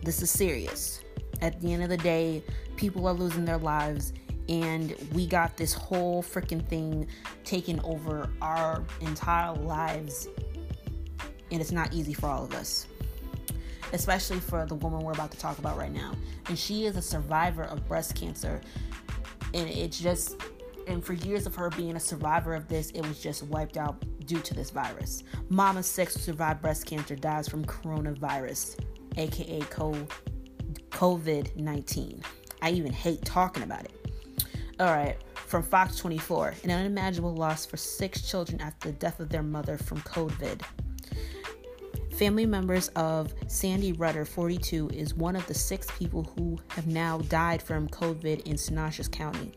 This 0.02 0.22
is 0.22 0.30
serious. 0.30 1.00
At 1.40 1.60
the 1.60 1.72
end 1.72 1.82
of 1.82 1.88
the 1.88 1.96
day, 1.96 2.42
people 2.76 3.06
are 3.06 3.14
losing 3.14 3.44
their 3.44 3.58
lives 3.58 4.12
and 4.48 4.94
we 5.12 5.26
got 5.26 5.56
this 5.56 5.72
whole 5.72 6.22
freaking 6.22 6.66
thing 6.66 7.06
taken 7.44 7.80
over 7.84 8.28
our 8.40 8.84
entire 9.00 9.54
lives 9.54 10.28
and 11.50 11.60
it's 11.60 11.70
not 11.70 11.92
easy 11.92 12.12
for 12.12 12.28
all 12.28 12.44
of 12.44 12.54
us 12.54 12.86
especially 13.92 14.40
for 14.40 14.66
the 14.66 14.74
woman 14.74 15.00
we're 15.00 15.12
about 15.12 15.30
to 15.32 15.38
talk 15.38 15.58
about 15.58 15.76
right 15.76 15.92
now. 15.92 16.12
And 16.48 16.58
she 16.58 16.86
is 16.86 16.96
a 16.96 17.02
survivor 17.02 17.64
of 17.64 17.86
breast 17.86 18.14
cancer. 18.14 18.60
And 19.54 19.68
it's 19.68 19.98
just, 19.98 20.40
and 20.86 21.04
for 21.04 21.12
years 21.12 21.46
of 21.46 21.54
her 21.54 21.70
being 21.70 21.96
a 21.96 22.00
survivor 22.00 22.54
of 22.54 22.68
this, 22.68 22.90
it 22.90 23.02
was 23.02 23.20
just 23.22 23.42
wiped 23.44 23.76
out 23.76 24.02
due 24.26 24.40
to 24.40 24.54
this 24.54 24.70
virus. 24.70 25.24
Mama 25.48 25.82
Six, 25.82 26.14
who 26.14 26.20
survived 26.20 26.62
breast 26.62 26.86
cancer, 26.86 27.14
dies 27.14 27.48
from 27.48 27.64
coronavirus, 27.64 28.82
aka 29.16 29.60
COVID 30.90 31.56
19. 31.56 32.22
I 32.62 32.70
even 32.70 32.92
hate 32.92 33.24
talking 33.24 33.62
about 33.62 33.84
it. 33.84 33.92
All 34.80 34.86
right, 34.86 35.16
from 35.34 35.62
Fox 35.62 35.96
24, 35.96 36.54
an 36.64 36.70
unimaginable 36.70 37.34
loss 37.34 37.66
for 37.66 37.76
six 37.76 38.28
children 38.28 38.60
after 38.60 38.88
the 38.88 38.94
death 38.94 39.20
of 39.20 39.28
their 39.28 39.42
mother 39.42 39.76
from 39.76 39.98
COVID. 40.00 40.62
Family 42.16 42.44
members 42.44 42.88
of 42.88 43.32
Sandy 43.48 43.92
Rudder, 43.92 44.24
42, 44.24 44.90
is 44.92 45.14
one 45.14 45.34
of 45.34 45.46
the 45.46 45.54
six 45.54 45.90
people 45.98 46.30
who 46.36 46.58
have 46.68 46.86
now 46.86 47.18
died 47.18 47.62
from 47.62 47.88
COVID 47.88 48.46
in 48.46 48.58
Stanislaus 48.58 49.08
County. 49.08 49.52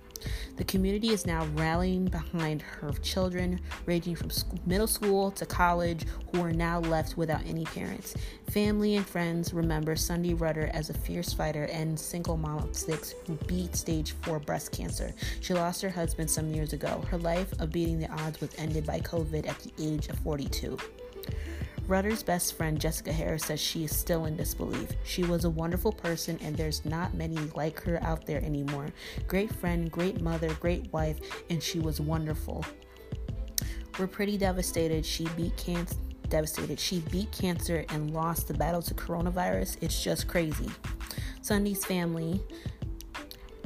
The 0.56 0.64
community 0.64 1.10
is 1.10 1.26
now 1.26 1.46
rallying 1.54 2.06
behind 2.06 2.62
her 2.62 2.92
children, 3.04 3.60
ranging 3.86 4.16
from 4.16 4.30
school, 4.30 4.58
middle 4.66 4.88
school 4.88 5.32
to 5.32 5.46
college, 5.46 6.06
who 6.32 6.42
are 6.42 6.54
now 6.54 6.80
left 6.80 7.18
without 7.18 7.46
any 7.46 7.66
parents. 7.66 8.16
Family 8.50 8.96
and 8.96 9.06
friends 9.06 9.54
remember 9.54 9.96
Sandy 9.96 10.34
Rudder 10.34 10.72
as 10.74 10.90
a 10.90 10.94
fierce 10.94 11.34
fighter 11.34 11.66
and 11.66 12.00
single 12.00 12.38
mom 12.38 12.60
of 12.60 12.76
six 12.76 13.14
who 13.28 13.36
beat 13.48 13.76
stage 13.76 14.14
4 14.24 14.40
breast 14.40 14.72
cancer. 14.72 15.14
She 15.42 15.54
lost 15.54 15.82
her 15.82 15.90
husband 15.90 16.32
some 16.32 16.50
years 16.50 16.74
ago. 16.74 17.04
Her 17.10 17.18
life 17.18 17.54
of 17.60 17.72
beating 17.72 18.00
the 18.00 18.10
odds 18.12 18.40
was 18.40 18.56
ended 18.58 18.86
by 18.86 19.02
COVID 19.02 19.48
at 19.48 19.60
the 19.60 19.72
age 19.78 20.08
of 20.08 20.18
42. 20.20 20.78
Rutter's 21.88 22.24
best 22.24 22.58
friend 22.58 22.80
Jessica 22.82 23.12
Harris 23.12 23.46
says 23.46 23.60
she 23.60 23.84
is 23.84 23.96
still 23.96 24.26
in 24.26 24.36
disbelief. 24.36 24.90
She 25.04 25.24
was 25.24 25.46
a 25.46 25.50
wonderful 25.50 25.92
person, 25.92 26.40
and 26.42 26.58
there's 26.58 26.84
not 26.84 27.14
many 27.14 27.38
like 27.56 27.80
her 27.82 28.02
out 28.02 28.26
there 28.26 28.44
anymore. 28.44 28.88
Great 29.28 29.54
friend, 29.54 29.92
great 29.92 30.20
mother, 30.20 30.52
great 30.56 30.92
wife, 30.92 31.20
and 31.52 31.62
she 31.62 31.78
was 31.78 32.02
wonderful. 32.02 32.66
We're 34.00 34.08
pretty 34.08 34.38
devastated. 34.38 35.06
She 35.06 35.28
beat 35.38 35.56
cancer. 35.58 35.96
Devastated. 36.28 36.80
She 36.80 37.02
beat 37.12 37.32
cancer 37.32 37.86
and 37.90 38.12
lost 38.12 38.48
the 38.48 38.56
battle 38.56 38.82
to 38.82 38.96
coronavirus. 38.96 39.78
It's 39.82 40.04
just 40.04 40.28
crazy. 40.28 40.72
Sunday's 41.44 41.86
family 41.86 42.42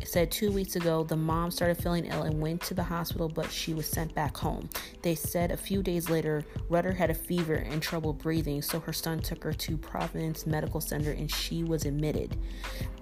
said 0.09 0.31
two 0.31 0.51
weeks 0.51 0.75
ago 0.75 1.03
the 1.03 1.15
mom 1.15 1.51
started 1.51 1.77
feeling 1.77 2.05
ill 2.05 2.23
and 2.23 2.41
went 2.41 2.61
to 2.63 2.73
the 2.73 2.83
hospital, 2.83 3.29
but 3.29 3.51
she 3.51 3.73
was 3.73 3.85
sent 3.85 4.13
back 4.15 4.35
home. 4.35 4.69
They 5.01 5.15
said 5.15 5.51
a 5.51 5.57
few 5.57 5.83
days 5.83 6.09
later, 6.09 6.43
Rutter 6.69 6.91
had 6.91 7.09
a 7.09 7.13
fever 7.13 7.55
and 7.55 7.81
trouble 7.81 8.13
breathing, 8.13 8.61
so 8.61 8.79
her 8.79 8.93
son 8.93 9.19
took 9.19 9.43
her 9.43 9.53
to 9.53 9.77
Providence 9.77 10.45
Medical 10.45 10.81
Center 10.81 11.11
and 11.11 11.31
she 11.31 11.63
was 11.63 11.85
admitted. 11.85 12.37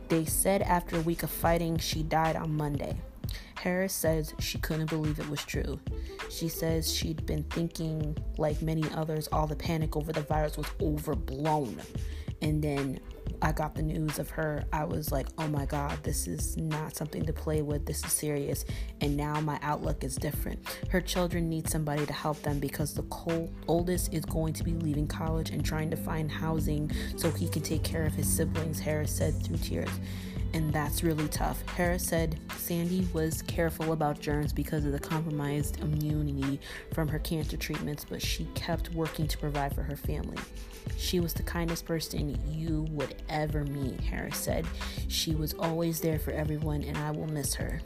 They 0.09 0.25
said 0.25 0.61
after 0.61 0.97
a 0.97 1.01
week 1.01 1.23
of 1.23 1.29
fighting, 1.29 1.77
she 1.77 2.03
died 2.03 2.35
on 2.35 2.55
Monday. 2.55 2.95
Harris 3.55 3.93
says 3.93 4.33
she 4.39 4.57
couldn't 4.59 4.89
believe 4.89 5.19
it 5.19 5.29
was 5.29 5.43
true. 5.43 5.79
She 6.29 6.47
says 6.47 6.93
she'd 6.93 7.25
been 7.25 7.43
thinking, 7.43 8.17
like 8.37 8.61
many 8.61 8.83
others, 8.93 9.27
all 9.31 9.47
the 9.47 9.55
panic 9.55 9.95
over 9.97 10.11
the 10.13 10.21
virus 10.21 10.57
was 10.57 10.67
overblown. 10.81 11.81
And 12.41 12.61
then 12.61 12.99
I 13.41 13.51
got 13.51 13.75
the 13.75 13.81
news 13.81 14.19
of 14.19 14.29
her, 14.31 14.63
I 14.73 14.83
was 14.83 15.11
like, 15.11 15.27
oh 15.37 15.47
my 15.47 15.65
God, 15.65 15.97
this 16.03 16.27
is 16.27 16.57
not 16.57 16.95
something 16.95 17.25
to 17.25 17.33
play 17.33 17.61
with. 17.61 17.85
This 17.85 18.03
is 18.03 18.11
serious. 18.11 18.65
And 19.01 19.15
now 19.15 19.39
my 19.41 19.59
outlook 19.61 20.03
is 20.03 20.15
different. 20.15 20.59
Her 20.89 21.01
children 21.01 21.49
need 21.49 21.69
somebody 21.69 22.05
to 22.05 22.13
help 22.13 22.41
them 22.41 22.59
because 22.59 22.93
the 22.93 23.03
oldest 23.67 24.13
is 24.13 24.25
going 24.25 24.53
to 24.53 24.63
be 24.63 24.73
leaving 24.73 25.07
college 25.07 25.51
and 25.51 25.63
trying 25.63 25.89
to 25.91 25.97
find 25.97 26.31
housing 26.31 26.91
so 27.15 27.29
he 27.31 27.47
can 27.47 27.61
take 27.61 27.83
care 27.83 28.05
of 28.05 28.13
his 28.13 28.27
siblings, 28.27 28.79
Harris 28.79 29.15
said 29.15 29.33
through 29.43 29.57
tears 29.57 29.89
and 30.53 30.73
that's 30.73 31.03
really 31.03 31.27
tough. 31.27 31.61
Harris 31.69 32.03
said 32.03 32.39
Sandy 32.57 33.07
was 33.13 33.41
careful 33.43 33.93
about 33.93 34.19
germs 34.19 34.53
because 34.53 34.85
of 34.85 34.91
the 34.91 34.99
compromised 34.99 35.79
immunity 35.81 36.59
from 36.93 37.07
her 37.07 37.19
cancer 37.19 37.57
treatments, 37.57 38.05
but 38.07 38.21
she 38.21 38.45
kept 38.55 38.91
working 38.93 39.27
to 39.27 39.37
provide 39.37 39.73
for 39.73 39.83
her 39.83 39.95
family. 39.95 40.37
She 40.97 41.19
was 41.19 41.33
the 41.33 41.43
kindest 41.43 41.85
person 41.85 42.39
you 42.49 42.87
would 42.91 43.15
ever 43.29 43.65
meet, 43.65 43.99
Harris 43.99 44.37
said. 44.37 44.65
She 45.07 45.35
was 45.35 45.53
always 45.55 45.99
there 45.99 46.19
for 46.19 46.31
everyone, 46.31 46.83
and 46.83 46.97
I 46.97 47.11
will 47.11 47.27
miss 47.27 47.53
her. 47.55 47.81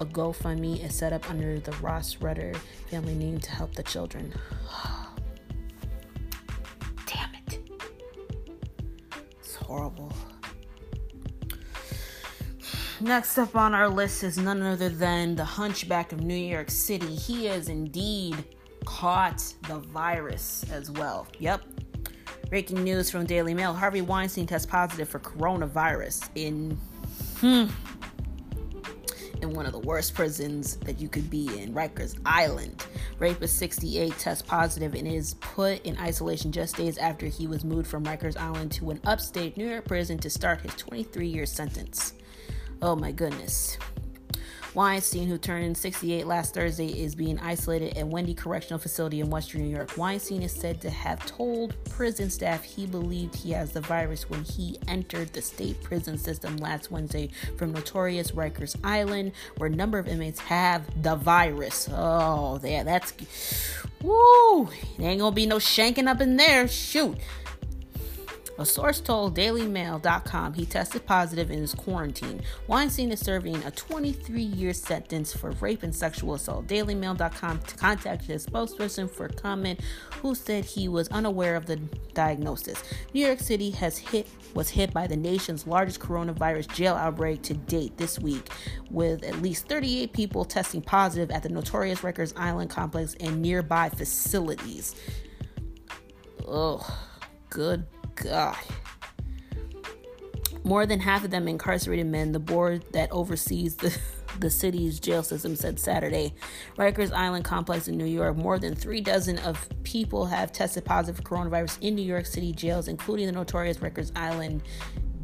A 0.00 0.04
GoFundMe 0.04 0.84
is 0.84 0.94
set 0.94 1.12
up 1.12 1.28
under 1.30 1.58
the 1.58 1.72
Ross 1.72 2.16
Rudder 2.16 2.52
family 2.90 3.14
name 3.14 3.40
to 3.40 3.50
help 3.50 3.74
the 3.74 3.82
children. 3.82 4.32
Damn 7.06 7.34
it. 7.46 7.58
It's 9.40 9.56
horrible. 9.56 10.12
Next 13.02 13.36
up 13.36 13.56
on 13.56 13.74
our 13.74 13.88
list 13.88 14.22
is 14.22 14.38
none 14.38 14.62
other 14.62 14.88
than 14.88 15.34
the 15.34 15.44
Hunchback 15.44 16.12
of 16.12 16.20
New 16.20 16.36
York 16.36 16.70
City. 16.70 17.16
He 17.16 17.46
has 17.46 17.68
indeed 17.68 18.44
caught 18.84 19.42
the 19.66 19.80
virus 19.80 20.64
as 20.70 20.88
well. 20.88 21.26
Yep. 21.40 21.62
Breaking 22.48 22.84
news 22.84 23.10
from 23.10 23.26
Daily 23.26 23.54
Mail 23.54 23.74
Harvey 23.74 24.02
Weinstein 24.02 24.46
tests 24.46 24.66
positive 24.66 25.08
for 25.08 25.18
coronavirus 25.18 26.28
in. 26.36 26.78
Hmm, 27.38 27.64
in 29.42 29.52
one 29.52 29.66
of 29.66 29.72
the 29.72 29.80
worst 29.80 30.14
prisons 30.14 30.76
that 30.76 31.00
you 31.00 31.08
could 31.08 31.28
be 31.28 31.48
in, 31.58 31.74
Rikers 31.74 32.16
Island. 32.24 32.86
Rapist 33.18 33.58
68 33.58 34.16
tests 34.16 34.42
positive 34.46 34.94
and 34.94 35.08
is 35.08 35.34
put 35.40 35.84
in 35.84 35.98
isolation 35.98 36.52
just 36.52 36.76
days 36.76 36.98
after 36.98 37.26
he 37.26 37.48
was 37.48 37.64
moved 37.64 37.88
from 37.88 38.04
Rikers 38.04 38.36
Island 38.36 38.70
to 38.72 38.90
an 38.90 39.00
upstate 39.04 39.56
New 39.56 39.68
York 39.68 39.86
prison 39.86 40.18
to 40.18 40.30
start 40.30 40.60
his 40.60 40.76
23 40.76 41.26
year 41.26 41.46
sentence. 41.46 42.14
Oh 42.82 42.96
my 42.96 43.12
goodness. 43.12 43.78
Weinstein, 44.74 45.28
who 45.28 45.38
turned 45.38 45.76
68 45.76 46.26
last 46.26 46.54
Thursday, 46.54 46.88
is 46.88 47.14
being 47.14 47.38
isolated 47.38 47.96
at 47.96 48.06
Wende 48.06 48.36
Correctional 48.36 48.78
Facility 48.78 49.20
in 49.20 49.30
Western 49.30 49.60
New 49.62 49.68
York. 49.68 49.96
Weinstein 49.96 50.42
is 50.42 50.50
said 50.50 50.80
to 50.80 50.90
have 50.90 51.24
told 51.26 51.76
prison 51.90 52.28
staff 52.28 52.64
he 52.64 52.86
believed 52.86 53.36
he 53.36 53.52
has 53.52 53.70
the 53.70 53.82
virus 53.82 54.28
when 54.28 54.42
he 54.42 54.78
entered 54.88 55.32
the 55.32 55.42
state 55.42 55.80
prison 55.82 56.18
system 56.18 56.56
last 56.56 56.90
Wednesday 56.90 57.28
from 57.56 57.72
notorious 57.72 58.32
Rikers 58.32 58.74
Island, 58.82 59.32
where 59.58 59.68
a 59.68 59.72
number 59.72 59.98
of 59.98 60.08
inmates 60.08 60.40
have 60.40 61.02
the 61.02 61.14
virus. 61.16 61.88
Oh, 61.92 62.58
yeah, 62.64 62.82
that's. 62.82 63.12
Woo! 64.00 64.70
There 64.98 65.10
ain't 65.10 65.20
gonna 65.20 65.36
be 65.36 65.46
no 65.46 65.56
shanking 65.58 66.08
up 66.08 66.20
in 66.20 66.36
there. 66.36 66.66
Shoot. 66.66 67.18
A 68.58 68.66
source 68.66 69.00
told 69.00 69.34
DailyMail.com 69.34 70.52
he 70.52 70.66
tested 70.66 71.06
positive 71.06 71.50
in 71.50 71.60
his 71.60 71.74
quarantine. 71.74 72.42
Weinstein 72.66 73.10
is 73.10 73.20
serving 73.20 73.56
a 73.64 73.70
23 73.70 74.42
year 74.42 74.74
sentence 74.74 75.34
for 75.34 75.52
rape 75.52 75.82
and 75.82 75.94
sexual 75.94 76.34
assault. 76.34 76.66
DailyMail.com 76.66 77.60
contacted 77.76 78.28
his 78.28 78.46
spokesperson 78.46 79.10
for 79.10 79.28
comment, 79.28 79.80
who 80.20 80.34
said 80.34 80.64
he 80.64 80.86
was 80.86 81.08
unaware 81.08 81.56
of 81.56 81.64
the 81.64 81.76
diagnosis. 82.12 82.82
New 83.14 83.24
York 83.24 83.40
City 83.40 83.70
has 83.70 83.96
hit 83.96 84.28
was 84.54 84.68
hit 84.68 84.92
by 84.92 85.06
the 85.06 85.16
nation's 85.16 85.66
largest 85.66 86.00
coronavirus 86.00 86.72
jail 86.74 86.94
outbreak 86.94 87.40
to 87.42 87.54
date 87.54 87.96
this 87.96 88.18
week, 88.18 88.50
with 88.90 89.24
at 89.24 89.40
least 89.40 89.66
38 89.66 90.12
people 90.12 90.44
testing 90.44 90.82
positive 90.82 91.30
at 91.30 91.42
the 91.42 91.48
notorious 91.48 92.00
Rikers 92.00 92.34
Island 92.36 92.68
complex 92.68 93.16
and 93.18 93.40
nearby 93.40 93.88
facilities. 93.88 94.94
Oh, 96.46 96.86
good 97.48 97.86
God. 98.14 98.56
More 100.64 100.86
than 100.86 101.00
half 101.00 101.24
of 101.24 101.30
them 101.30 101.48
incarcerated 101.48 102.06
men, 102.06 102.32
the 102.32 102.38
board 102.38 102.84
that 102.92 103.10
oversees 103.10 103.76
the, 103.76 103.96
the 104.38 104.50
city's 104.50 105.00
jail 105.00 105.22
system 105.22 105.56
said 105.56 105.80
Saturday. 105.80 106.34
Rikers 106.76 107.12
Island 107.12 107.44
complex 107.44 107.88
in 107.88 107.96
New 107.96 108.06
York, 108.06 108.36
more 108.36 108.58
than 108.58 108.74
three 108.74 109.00
dozen 109.00 109.38
of 109.38 109.68
people 109.82 110.26
have 110.26 110.52
tested 110.52 110.84
positive 110.84 111.16
for 111.16 111.22
coronavirus 111.22 111.78
in 111.80 111.94
New 111.94 112.02
York 112.02 112.26
City 112.26 112.52
jails, 112.52 112.86
including 112.86 113.26
the 113.26 113.32
notorious 113.32 113.78
Rikers 113.78 114.12
Island 114.14 114.62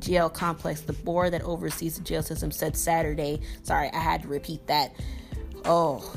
jail 0.01 0.29
complex. 0.29 0.81
The 0.81 0.93
board 0.93 1.33
that 1.33 1.43
oversees 1.43 1.97
the 1.97 2.05
jail 2.05 2.23
system 2.23 2.51
said 2.51 2.77
Saturday. 2.77 3.41
Sorry, 3.63 3.91
I 3.93 3.99
had 3.99 4.23
to 4.23 4.29
repeat 4.29 4.67
that. 4.67 4.95
Oh, 5.65 6.15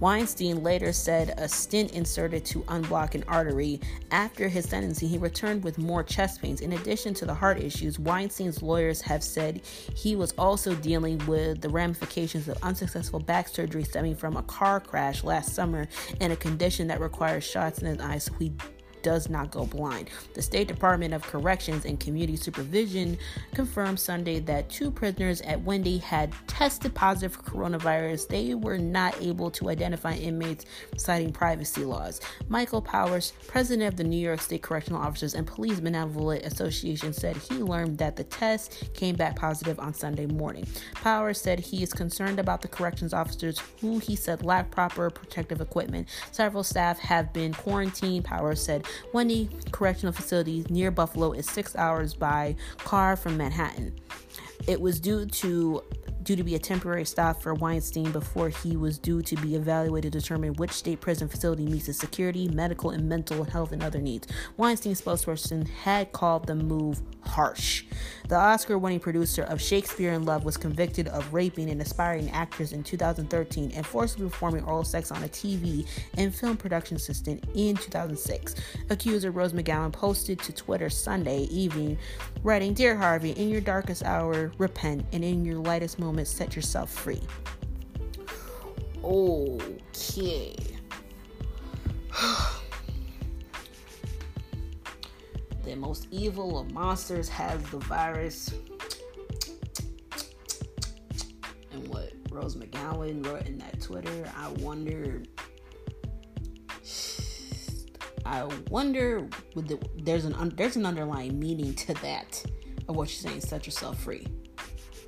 Weinstein 0.00 0.62
later 0.62 0.92
said 0.92 1.34
a 1.38 1.48
stent 1.48 1.92
inserted 1.92 2.44
to 2.46 2.60
unblock 2.62 3.14
an 3.14 3.24
artery. 3.28 3.80
After 4.10 4.48
his 4.48 4.68
sentencing, 4.68 5.08
he 5.08 5.18
returned 5.18 5.62
with 5.62 5.78
more 5.78 6.02
chest 6.02 6.42
pains. 6.42 6.60
In 6.60 6.72
addition 6.72 7.14
to 7.14 7.26
the 7.26 7.34
heart 7.34 7.60
issues, 7.60 7.98
Weinstein's 7.98 8.62
lawyers 8.62 9.00
have 9.02 9.22
said 9.22 9.62
he 9.94 10.16
was 10.16 10.32
also 10.32 10.74
dealing 10.74 11.24
with 11.26 11.60
the 11.60 11.68
ramifications 11.68 12.48
of 12.48 12.56
unsuccessful 12.62 13.20
back 13.20 13.48
surgery 13.48 13.84
stemming 13.84 14.16
from 14.16 14.36
a 14.36 14.42
car 14.42 14.80
crash 14.80 15.22
last 15.24 15.54
summer 15.54 15.86
and 16.20 16.32
a 16.32 16.36
condition 16.36 16.88
that 16.88 17.00
requires 17.00 17.44
shots 17.44 17.78
in 17.80 17.86
his 17.86 18.00
eyes 18.00 18.24
so 18.24 18.32
he 18.38 18.52
does 19.02 19.28
not 19.28 19.50
go 19.50 19.66
blind. 19.66 20.10
The 20.34 20.42
State 20.42 20.68
Department 20.68 21.14
of 21.14 21.22
Corrections 21.22 21.84
and 21.84 21.98
Community 21.98 22.36
Supervision 22.36 23.18
confirmed 23.54 24.00
Sunday 24.00 24.40
that 24.40 24.68
two 24.68 24.90
prisoners 24.90 25.40
at 25.42 25.64
Wende 25.64 26.00
had 26.00 26.32
tested 26.46 26.94
positive 26.94 27.32
for 27.32 27.42
coronavirus. 27.42 28.28
They 28.28 28.54
were 28.54 28.78
not 28.78 29.20
able 29.20 29.50
to 29.52 29.70
identify 29.70 30.14
inmates, 30.14 30.66
citing 30.96 31.32
privacy 31.32 31.84
laws. 31.84 32.20
Michael 32.48 32.82
Powers, 32.82 33.32
president 33.46 33.88
of 33.88 33.96
the 33.96 34.04
New 34.04 34.16
York 34.16 34.40
State 34.40 34.62
Correctional 34.62 35.00
Officers 35.00 35.34
and 35.34 35.46
Police 35.46 35.80
Benevolent 35.80 36.44
Association, 36.44 37.12
said 37.12 37.36
he 37.36 37.56
learned 37.56 37.98
that 37.98 38.16
the 38.16 38.24
test 38.24 38.92
came 38.94 39.16
back 39.16 39.36
positive 39.36 39.78
on 39.78 39.94
Sunday 39.94 40.26
morning. 40.26 40.66
Powers 40.94 41.40
said 41.40 41.60
he 41.60 41.82
is 41.82 41.92
concerned 41.92 42.38
about 42.38 42.62
the 42.62 42.68
corrections 42.68 43.12
officers 43.12 43.58
who 43.80 43.98
he 43.98 44.16
said 44.16 44.44
lack 44.44 44.70
proper 44.70 45.10
protective 45.10 45.60
equipment. 45.60 46.08
Several 46.30 46.62
staff 46.62 46.98
have 46.98 47.32
been 47.32 47.52
quarantined, 47.54 48.24
Powers 48.24 48.62
said. 48.62 48.86
Wende 49.12 49.48
Correctional 49.72 50.12
Facility 50.12 50.64
near 50.70 50.90
Buffalo 50.90 51.32
is 51.32 51.48
six 51.48 51.76
hours 51.76 52.14
by 52.14 52.56
car 52.78 53.16
from 53.16 53.36
Manhattan. 53.36 53.98
It 54.66 54.80
was 54.80 55.00
due 55.00 55.26
to 55.26 55.82
due 56.22 56.36
to 56.36 56.44
be 56.44 56.54
a 56.54 56.58
temporary 56.58 57.04
stop 57.04 57.42
for 57.42 57.54
Weinstein 57.54 58.12
before 58.12 58.48
he 58.48 58.76
was 58.76 58.98
due 58.98 59.22
to 59.22 59.36
be 59.36 59.56
evaluated 59.56 60.12
to 60.12 60.20
determine 60.20 60.54
which 60.54 60.70
state 60.70 61.00
prison 61.00 61.28
facility 61.28 61.64
meets 61.64 61.86
his 61.86 61.98
security, 61.98 62.48
medical, 62.48 62.90
and 62.90 63.08
mental 63.08 63.42
health 63.44 63.72
and 63.72 63.82
other 63.82 64.00
needs. 64.00 64.28
Weinstein's 64.56 65.00
spokesperson 65.00 65.68
had 65.68 66.12
called 66.12 66.46
the 66.46 66.54
move 66.54 67.02
harsh. 67.24 67.84
The 68.28 68.36
Oscar 68.36 68.78
winning 68.78 69.00
producer 69.00 69.42
of 69.42 69.60
Shakespeare 69.60 70.12
in 70.12 70.24
Love 70.24 70.44
was 70.44 70.56
convicted 70.56 71.08
of 71.08 71.34
raping 71.34 71.68
an 71.70 71.80
aspiring 71.80 72.30
actress 72.30 72.72
in 72.72 72.82
2013 72.82 73.72
and 73.74 73.86
forcibly 73.86 74.28
performing 74.28 74.64
oral 74.64 74.84
sex 74.84 75.10
on 75.10 75.22
a 75.24 75.28
TV 75.28 75.86
and 76.16 76.34
film 76.34 76.56
production 76.56 76.96
assistant 76.96 77.44
in 77.54 77.76
2006. 77.76 78.54
Accuser 78.90 79.30
Rose 79.30 79.52
McGowan 79.52 79.92
posted 79.92 80.38
to 80.40 80.52
Twitter 80.52 80.88
Sunday 80.88 81.42
evening, 81.44 81.98
writing 82.42 82.74
Dear 82.74 82.96
Harvey, 82.96 83.32
in 83.32 83.48
your 83.48 83.60
darkest 83.60 84.02
hour, 84.04 84.52
repent, 84.58 85.04
and 85.12 85.24
in 85.24 85.44
your 85.44 85.58
lightest 85.58 85.98
moment, 85.98 86.28
set 86.28 86.56
yourself 86.56 86.90
free. 86.90 87.20
Okay. 89.04 90.56
the 95.62 95.76
most 95.76 96.08
evil 96.10 96.58
of 96.58 96.72
monsters 96.72 97.28
has 97.28 97.62
the 97.70 97.78
virus. 97.78 98.52
And 101.72 101.86
what 101.88 102.12
Rose 102.30 102.56
McGowan 102.56 103.24
wrote 103.24 103.46
in 103.46 103.58
that 103.58 103.80
Twitter, 103.80 104.30
I 104.36 104.48
wonder. 104.60 105.22
I 108.24 108.44
wonder, 108.70 109.28
the, 109.56 109.78
there's 110.02 110.24
an 110.24 110.52
there's 110.56 110.76
an 110.76 110.86
underlying 110.86 111.38
meaning 111.38 111.74
to 111.74 111.94
that 111.94 112.42
of 112.88 112.96
what 112.96 113.08
you're 113.08 113.30
saying. 113.30 113.40
Set 113.40 113.66
yourself 113.66 114.02
free, 114.02 114.26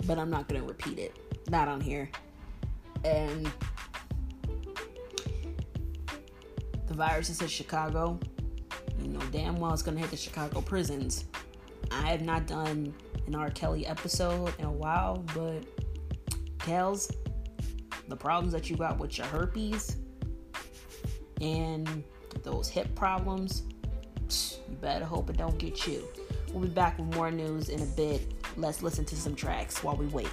but 0.07 0.19
I'm 0.19 0.31
not 0.31 0.49
gonna 0.49 0.65
repeat 0.65 0.99
it. 0.99 1.17
Not 1.49 1.69
on 1.69 1.81
here. 1.81 2.11
And 3.05 3.51
the 6.87 6.95
virus 6.95 7.31
is 7.31 7.41
in 7.41 7.49
Chicago. 7.49 8.19
Know 9.15 9.21
damn 9.31 9.61
well 9.61 9.73
it's 9.73 9.83
gonna 9.83 10.01
hit 10.01 10.11
the 10.11 10.17
Chicago 10.17 10.61
prisons. 10.61 11.27
I 11.93 12.11
have 12.11 12.23
not 12.23 12.49
done 12.49 12.93
an 13.29 13.37
R. 13.37 13.49
Kelly 13.49 13.87
episode 13.87 14.53
in 14.59 14.65
a 14.65 14.73
while, 14.73 15.25
but 15.33 15.63
Kels, 16.59 17.15
the 18.09 18.17
problems 18.17 18.53
that 18.53 18.69
you 18.69 18.77
got 18.77 18.99
with 18.99 19.17
your 19.17 19.29
herpes 19.29 19.99
and 21.41 22.03
those 22.43 22.69
hip 22.69 22.93
problems, 22.97 23.63
you 24.69 24.75
better 24.81 25.05
hope 25.05 25.31
it 25.31 25.37
don't 25.37 25.59
get 25.59 25.87
you. 25.87 26.09
We'll 26.53 26.65
be 26.65 26.69
back 26.69 26.99
with 26.99 27.15
more 27.15 27.31
news 27.31 27.69
in 27.69 27.83
a 27.83 27.87
bit. 27.87 28.35
Let's 28.57 28.83
listen 28.83 29.05
to 29.05 29.15
some 29.15 29.37
tracks 29.37 29.85
while 29.85 29.97
we 29.97 30.07
wait. 30.07 30.31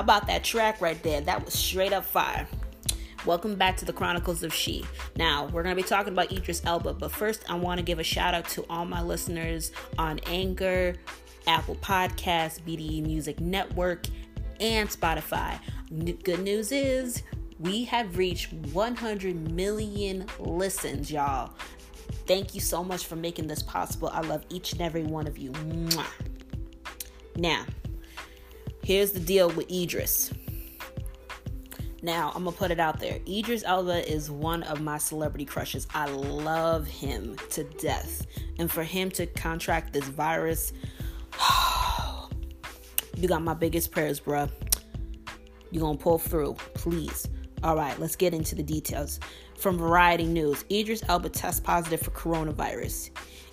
How 0.00 0.04
about 0.04 0.28
that 0.28 0.42
track 0.42 0.80
right 0.80 1.00
there? 1.02 1.20
That 1.20 1.44
was 1.44 1.52
straight 1.52 1.92
up 1.92 2.06
fire. 2.06 2.48
Welcome 3.26 3.56
back 3.56 3.76
to 3.76 3.84
the 3.84 3.92
Chronicles 3.92 4.42
of 4.42 4.54
She. 4.54 4.82
Now, 5.16 5.44
we're 5.48 5.62
going 5.62 5.76
to 5.76 5.82
be 5.82 5.86
talking 5.86 6.14
about 6.14 6.32
Idris 6.32 6.62
Elba, 6.64 6.94
but 6.94 7.12
first, 7.12 7.44
I 7.50 7.54
want 7.56 7.80
to 7.80 7.84
give 7.84 7.98
a 7.98 8.02
shout 8.02 8.32
out 8.32 8.48
to 8.48 8.64
all 8.70 8.86
my 8.86 9.02
listeners 9.02 9.72
on 9.98 10.18
Anchor, 10.20 10.94
Apple 11.46 11.74
Podcasts, 11.74 12.62
BDE 12.62 13.02
Music 13.02 13.40
Network, 13.40 14.06
and 14.58 14.88
Spotify. 14.88 15.60
Good 16.24 16.40
news 16.40 16.72
is 16.72 17.22
we 17.58 17.84
have 17.84 18.16
reached 18.16 18.54
100 18.54 19.52
million 19.52 20.24
listens, 20.38 21.12
y'all. 21.12 21.52
Thank 22.26 22.54
you 22.54 22.62
so 22.62 22.82
much 22.82 23.04
for 23.04 23.16
making 23.16 23.48
this 23.48 23.62
possible. 23.62 24.08
I 24.08 24.22
love 24.22 24.46
each 24.48 24.72
and 24.72 24.80
every 24.80 25.02
one 25.02 25.26
of 25.26 25.36
you. 25.36 25.50
Mwah. 25.50 26.06
Now, 27.36 27.66
here's 28.84 29.12
the 29.12 29.20
deal 29.20 29.50
with 29.50 29.70
Idris. 29.70 30.32
Now, 32.02 32.32
I'm 32.34 32.44
gonna 32.44 32.56
put 32.56 32.70
it 32.70 32.80
out 32.80 32.98
there. 32.98 33.18
Idris 33.28 33.62
Elba 33.64 34.10
is 34.10 34.30
one 34.30 34.62
of 34.62 34.80
my 34.80 34.96
celebrity 34.96 35.44
crushes. 35.44 35.86
I 35.92 36.06
love 36.06 36.86
him 36.86 37.36
to 37.50 37.64
death. 37.64 38.26
And 38.58 38.70
for 38.70 38.82
him 38.82 39.10
to 39.12 39.26
contract 39.26 39.92
this 39.92 40.04
virus, 40.04 40.72
you 43.16 43.28
got 43.28 43.42
my 43.42 43.54
biggest 43.54 43.90
prayers, 43.90 44.18
bruh. 44.18 44.50
You're 45.70 45.82
gonna 45.82 45.98
pull 45.98 46.18
through, 46.18 46.54
please. 46.74 47.28
All 47.62 47.76
right, 47.76 47.98
let's 48.00 48.16
get 48.16 48.32
into 48.32 48.54
the 48.54 48.62
details. 48.62 49.20
From 49.58 49.76
Variety 49.76 50.24
News, 50.24 50.64
Idris 50.70 51.02
Elba 51.06 51.28
tests 51.28 51.60
positive 51.60 52.00
for 52.00 52.10
coronavirus. 52.12 53.10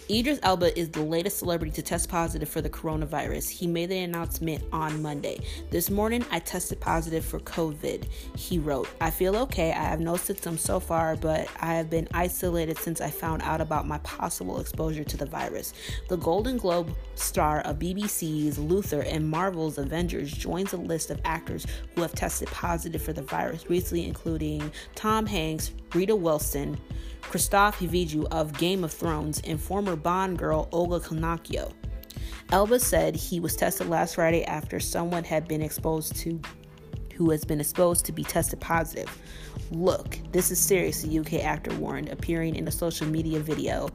Idris 0.10 0.40
Elba 0.42 0.78
is 0.80 0.88
the 0.88 1.02
latest 1.02 1.40
celebrity 1.40 1.74
to 1.74 1.82
test 1.82 2.08
positive 2.08 2.48
for 2.48 2.62
the 2.62 2.70
coronavirus. 2.70 3.50
He 3.50 3.68
made 3.68 3.90
the 3.90 3.98
announcement 3.98 4.64
on 4.72 5.02
Monday. 5.02 5.42
This 5.70 5.90
morning, 5.90 6.24
I 6.32 6.40
tested 6.40 6.80
positive 6.80 7.26
for 7.26 7.42
COVID. 7.42 8.06
He 8.38 8.58
wrote, 8.58 8.88
I 9.02 9.10
feel 9.10 9.36
okay. 9.36 9.72
I 9.72 9.84
have 9.84 10.00
no 10.00 10.16
symptoms 10.16 10.62
so 10.62 10.80
far, 10.80 11.18
but 11.18 11.50
I 11.60 11.74
have 11.74 11.90
been 11.90 12.08
isolated 12.14 12.78
since 12.78 13.02
I 13.02 13.10
found 13.10 13.42
out 13.42 13.60
about 13.60 13.86
my 13.86 13.98
possible 14.00 14.62
exposure 14.62 15.04
to 15.04 15.18
the 15.18 15.26
virus. 15.26 15.74
The 16.08 16.16
Golden 16.16 16.58
Globe 16.58 16.90
star 17.16 17.60
of 17.62 17.80
BBC's 17.80 18.58
Luther 18.58 19.02
and 19.02 19.30
Marvel's 19.30 19.78
Avengers 19.78 20.32
joins 20.32 20.72
a 20.72 20.78
list 20.78 21.12
of 21.12 21.20
actors 21.26 21.66
who 21.96 22.02
have 22.02 22.14
tested 22.14 22.48
positive 22.48 23.02
for 23.02 23.12
the 23.12 23.24
virus 23.24 23.70
recently, 23.70 24.06
including 24.06 24.72
Tom 24.96 25.26
Hanks, 25.26 25.72
Rita 25.94 26.16
Wilson, 26.16 26.80
Christophe 27.22 27.80
Hiviju 27.80 28.26
of 28.32 28.58
Game 28.58 28.84
of 28.84 28.92
Thrones, 28.92 29.42
and 29.46 29.60
former 29.60 29.96
Bond 29.96 30.38
girl 30.38 30.68
Olga 30.72 31.00
Konakio. 31.00 31.74
Elba 32.52 32.80
said 32.80 33.16
he 33.16 33.40
was 33.40 33.56
tested 33.56 33.90
last 33.90 34.16
Friday 34.16 34.44
after 34.46 34.80
someone 34.80 35.24
had 35.24 35.48
been 35.48 35.62
exposed 35.62 36.16
to 36.18 36.40
who 37.18 37.32
has 37.32 37.44
been 37.44 37.60
exposed 37.60 38.06
to 38.06 38.12
be 38.12 38.24
tested 38.24 38.60
positive. 38.60 39.10
Look, 39.72 40.20
this 40.32 40.52
is 40.52 40.60
serious, 40.60 41.02
the 41.02 41.20
UK 41.20 41.44
actor 41.44 41.76
warned, 41.76 42.10
appearing 42.10 42.56
in 42.56 42.68
a 42.68 42.72
social 42.72 43.08
media 43.08 43.40
video 43.40 43.90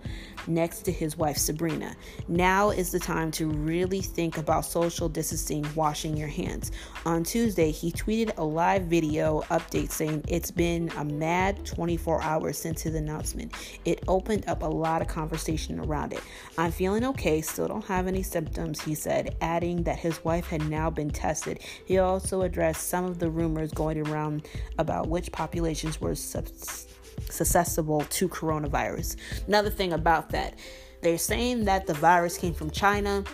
next 0.47 0.81
to 0.83 0.93
his 0.93 1.17
wife 1.17 1.37
Sabrina. 1.37 1.95
Now 2.29 2.71
is 2.71 2.91
the 2.91 2.99
time 2.99 3.31
to 3.33 3.47
really 3.47 4.01
think 4.01 4.39
about 4.39 4.65
social 4.65 5.09
distancing, 5.09 5.67
washing 5.75 6.17
your 6.17 6.29
hands. 6.29 6.73
On 7.07 7.23
Tuesday, 7.23 7.71
he 7.71 7.93
tweeted 7.93 8.37
a 8.37 8.45
live 8.45 8.85
video 8.85 9.43
update 9.43 9.91
saying 9.91 10.25
it's 10.29 10.51
been 10.51 10.91
a 10.97 11.05
mad 11.05 11.65
24 11.65 12.23
hours 12.23 12.59
since 12.59 12.83
his 12.83 12.95
announcement. 12.95 13.53
It 13.85 14.03
opened 14.09 14.49
up 14.49 14.63
a 14.63 14.67
lot 14.67 15.01
of 15.01 15.09
conversation 15.09 15.79
around 15.81 16.13
it. 16.13 16.21
I'm 16.59 16.73
feeling 16.73 17.05
okay, 17.05 17.41
still 17.41 17.69
don't 17.69 17.85
have 17.85 18.07
any 18.07 18.23
symptoms, 18.23 18.81
he 18.81 18.95
said, 18.95 19.37
adding 19.41 19.85
that 19.85 19.99
his 19.99 20.25
wife 20.25 20.49
had 20.49 20.69
now 20.69 20.91
been 20.91 21.11
tested. 21.11 21.61
He 21.87 21.99
also 21.99 22.43
addressed 22.43 22.89
some 22.89 23.05
of 23.05 23.12
the 23.19 23.31
rumors 23.31 23.73
going 23.73 24.07
around 24.09 24.47
about 24.79 25.09
which 25.09 25.31
populations 25.33 26.01
were 26.01 26.15
susceptible 26.15 28.01
to 28.03 28.29
coronavirus. 28.29 29.17
Another 29.47 29.71
thing 29.71 29.93
about 29.93 30.31
that, 30.31 30.59
they're 31.03 31.19
saying 31.19 31.65
that 31.65 31.87
the 31.87 31.95
virus 31.95 32.39
came 32.39 32.55
from 32.55 32.71
China. 32.71 33.25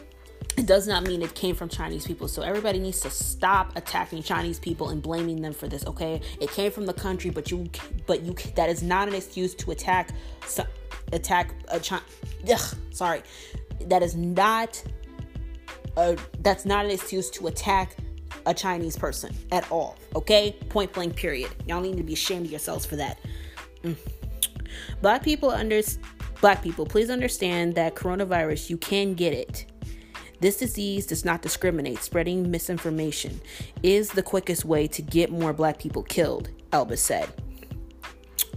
It 0.57 0.67
does 0.67 0.89
not 0.89 1.05
mean 1.05 1.23
it 1.23 1.35
came 1.35 1.55
from 1.55 1.69
Chinese 1.69 2.07
people. 2.07 2.27
So 2.27 2.43
everybody 2.43 2.79
needs 2.79 3.01
to 3.01 3.11
stop 3.11 3.77
attacking 3.77 4.23
Chinese 4.23 4.59
people 4.59 4.89
and 4.89 5.03
blaming 5.03 5.41
them 5.41 5.53
for 5.53 5.69
this, 5.69 5.87
okay? 5.87 6.21
It 6.41 6.51
came 6.51 6.73
from 6.73 6.87
the 6.87 6.95
country, 6.95 7.31
but 7.31 7.51
you 7.51 7.69
but 8.07 8.23
you 8.23 8.35
that 8.57 8.69
is 8.69 8.83
not 8.83 9.07
an 9.09 9.15
excuse 9.15 9.55
to 9.57 9.71
attack 9.71 10.11
attack 11.13 11.55
uh, 11.69 11.77
a 11.77 11.81
China. 11.81 12.03
sorry. 12.91 13.23
That 13.83 14.03
is 14.03 14.17
not 14.17 14.83
a, 15.97 16.17
that's 16.41 16.65
not 16.65 16.85
an 16.85 16.91
excuse 16.91 17.31
to 17.31 17.47
attack 17.47 17.97
a 18.47 18.55
Chinese 18.55 18.97
person 18.97 19.35
at 19.53 19.71
all. 19.71 19.97
Okay? 20.15 20.57
Point 20.69 20.93
blank, 20.93 21.17
period. 21.17 21.51
Y'all 21.67 21.81
need 21.81 21.97
to 21.97 22.03
be 22.03 22.15
ashamed 22.15 22.47
of 22.47 22.51
yourselves 22.51 22.85
for 22.85 22.97
that. 22.97 23.19
Mm. 23.83 23.97
Black 25.01 25.23
people 25.23 25.51
under 25.51 25.81
black 26.41 26.63
people, 26.63 26.87
please 26.87 27.11
understand 27.11 27.75
that 27.75 27.95
coronavirus, 27.95 28.71
you 28.71 28.77
can 28.77 29.15
get 29.15 29.33
it. 29.33 29.67
This 30.41 30.59
disease 30.59 31.05
does 31.07 31.25
not 31.25 31.43
discriminate. 31.43 31.99
Spreading 31.99 32.51
misinformation 32.51 33.41
is 33.83 34.11
the 34.11 34.23
quickest 34.23 34.65
way 34.65 34.87
to 34.87 35.03
get 35.03 35.31
more 35.31 35.53
black 35.53 35.79
people 35.79 36.03
killed, 36.05 36.51
Elba 36.73 36.97
said. 36.97 37.29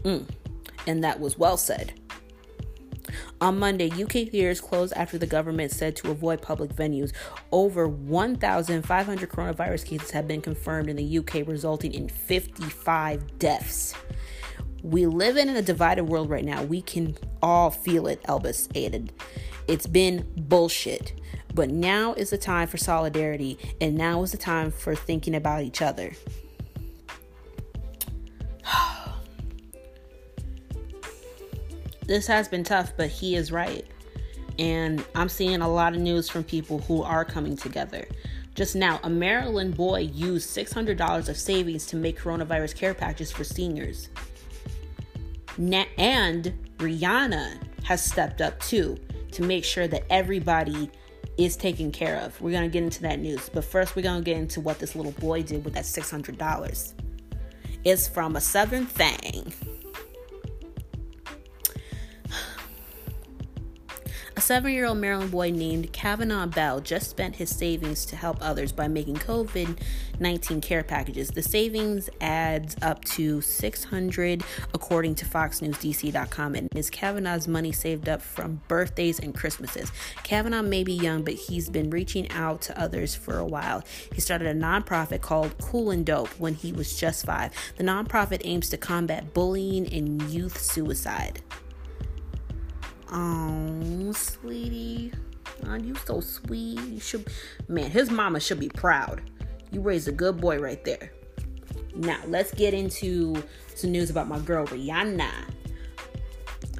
Mm. 0.04 0.28
And 0.88 1.04
that 1.04 1.20
was 1.20 1.38
well 1.38 1.58
said. 1.58 2.00
On 3.40 3.58
Monday, 3.58 3.90
UK 3.92 4.30
theaters 4.30 4.62
closed 4.62 4.94
after 4.96 5.18
the 5.18 5.28
government 5.28 5.72
said 5.72 5.96
to 5.98 6.12
avoid 6.12 6.42
public 6.42 6.74
venues. 6.74 7.12
Over 7.52 7.88
1,500 7.88 9.30
coronavirus 9.30 9.86
cases 9.86 10.12
have 10.12 10.28
been 10.28 10.42
confirmed 10.42 10.90
in 10.90 10.96
the 10.96 11.18
UK, 11.20 11.48
resulting 11.48 11.94
in 11.94 12.10
55 12.10 13.40
deaths. 13.40 13.94
We 14.84 15.06
live 15.06 15.38
in 15.38 15.50
a 15.50 15.62
divided 15.62 16.06
world 16.06 16.30
right 16.30 16.46
now. 16.46 16.64
We 16.64 16.82
can 16.82 17.18
all 17.42 17.70
feel 17.70 18.08
it, 18.08 18.22
Elvis 18.24 18.68
added. 18.76 19.14
It's 19.68 19.88
been 19.88 20.32
bullshit. 20.36 21.14
But 21.54 21.70
now 21.70 22.14
is 22.14 22.30
the 22.30 22.38
time 22.38 22.68
for 22.68 22.78
solidarity, 22.78 23.60
and 23.80 23.96
now 23.96 24.24
is 24.24 24.32
the 24.32 24.38
time 24.38 24.72
for 24.72 24.96
thinking 24.96 25.36
about 25.36 25.64
each 25.64 25.82
other. 25.82 26.14
This 32.12 32.28
has 32.28 32.50
been 32.50 32.66
tough, 32.66 32.92
but 32.98 33.08
he 33.08 33.36
is 33.36 33.54
right. 33.54 33.88
And 34.60 35.04
I'm 35.16 35.30
seeing 35.30 35.62
a 35.62 35.68
lot 35.68 35.96
of 35.96 36.02
news 36.02 36.28
from 36.28 36.44
people 36.44 36.80
who 36.80 37.04
are 37.04 37.24
coming 37.24 37.56
together. 37.56 38.06
Just 38.54 38.76
now, 38.76 39.00
a 39.04 39.10
Maryland 39.10 39.78
boy 39.78 40.00
used 40.00 40.50
$600 40.56 41.30
of 41.30 41.38
savings 41.38 41.86
to 41.86 41.96
make 41.96 42.20
coronavirus 42.20 42.76
care 42.76 42.94
packages 42.94 43.32
for 43.32 43.46
seniors. 43.46 44.10
Na- 45.58 45.86
and 45.98 46.54
Rihanna 46.80 47.58
has 47.84 48.04
stepped 48.04 48.42
up 48.42 48.60
too 48.60 48.98
to 49.32 49.44
make 49.44 49.64
sure 49.64 49.88
that 49.88 50.04
everybody 50.10 50.92
is 51.38 51.56
taken 51.56 51.94
care 51.94 52.18
of. 52.18 52.40
We're 52.42 52.52
going 52.52 52.70
to 52.70 52.70
get 52.70 52.84
into 52.84 53.02
that 53.04 53.20
news. 53.20 53.50
But 53.54 53.64
first, 53.64 53.96
we're 53.96 54.02
going 54.02 54.22
to 54.22 54.26
get 54.26 54.36
into 54.36 54.60
what 54.60 54.80
this 54.80 54.98
little 54.98 55.14
boy 55.14 55.44
did 55.44 55.64
with 55.64 55.76
that 55.76 55.86
$600. 55.86 56.94
It's 57.86 58.10
from 58.10 58.36
a 58.36 58.42
Southern 58.42 58.86
Thing. 58.86 59.54
A 64.42 64.44
seven 64.44 64.74
year 64.74 64.88
old 64.88 64.98
Maryland 64.98 65.30
boy 65.30 65.52
named 65.52 65.94
Cavanaugh 65.94 66.48
Bell 66.48 66.80
just 66.80 67.12
spent 67.12 67.36
his 67.36 67.56
savings 67.56 68.08
to 68.08 68.16
help 68.16 68.40
others 68.42 68.72
by 68.72 68.88
making 68.88 69.18
COVID 69.18 69.78
19 70.20 70.62
care 70.62 70.84
packages. 70.84 71.30
The 71.30 71.44
savings 71.44 72.10
adds 72.20 72.76
up 72.82 73.06
to 73.06 73.42
600 73.42 74.44
according 74.74 75.14
to 75.14 75.26
FoxNewsDC.com, 75.26 76.56
and 76.56 76.76
is 76.76 76.90
Cavanaugh's 76.90 77.48
money 77.48 77.72
saved 77.72 78.10
up 78.10 78.20
from 78.20 78.62
birthdays 78.68 79.20
and 79.20 79.36
Christmases. 79.36 79.92
Kavanaugh 80.24 80.64
may 80.64 80.84
be 80.84 80.94
young, 80.94 81.22
but 81.22 81.36
he's 81.36 81.70
been 81.70 81.92
reaching 81.92 82.28
out 82.32 82.64
to 82.64 82.82
others 82.82 83.14
for 83.14 83.38
a 83.38 83.46
while. 83.46 83.84
He 84.12 84.22
started 84.22 84.48
a 84.48 84.60
nonprofit 84.60 85.22
called 85.22 85.56
Cool 85.60 85.92
and 85.92 86.04
Dope 86.04 86.30
when 86.40 86.56
he 86.56 86.74
was 86.74 87.00
just 87.00 87.28
five. 87.28 87.54
The 87.78 87.84
nonprofit 87.84 88.42
aims 88.44 88.70
to 88.72 88.78
combat 88.78 89.36
bullying 89.36 89.86
and 89.94 90.20
youth 90.32 90.60
suicide. 90.60 91.44
Oh, 93.12 94.12
sweetie. 94.14 95.14
Oh, 95.68 95.76
you 95.76 95.96
so 95.96 96.22
sweet. 96.22 96.80
You 96.80 97.00
should 97.00 97.28
man, 97.68 97.92
his 97.92 98.10
mama 98.10 98.40
should 98.40 98.60
be 98.60 98.70
proud. 98.70 99.22
You 99.72 99.82
raised 99.82 100.08
a 100.08 100.12
good 100.12 100.40
boy 100.40 100.60
right 100.60 100.84
there. 100.86 101.12
Now 101.96 102.20
let's 102.28 102.54
get 102.54 102.74
into 102.74 103.42
some 103.76 103.92
news 103.92 104.10
about 104.10 104.28
my 104.28 104.40
girl 104.40 104.66
Rihanna. 104.68 105.32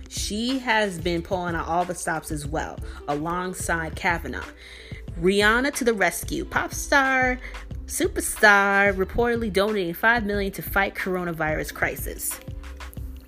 She 0.10 0.60
has 0.60 1.00
been 1.00 1.22
pulling 1.22 1.56
out 1.56 1.68
all 1.68 1.86
the 1.86 1.96
stops 1.96 2.32
as 2.32 2.46
well, 2.46 2.78
alongside 3.08 3.96
Cavanaugh. 3.96 4.44
Rihanna 5.20 5.74
to 5.76 5.84
the 5.84 5.94
rescue. 5.94 6.46
Pop 6.46 6.74
star, 6.74 7.40
superstar, 7.86 8.94
reportedly 8.94 9.52
donating 9.52 9.94
five 9.94 10.26
million 10.26 10.52
to 10.54 10.62
fight 10.62 10.96
coronavirus 10.96 11.74
crisis. 11.74 12.40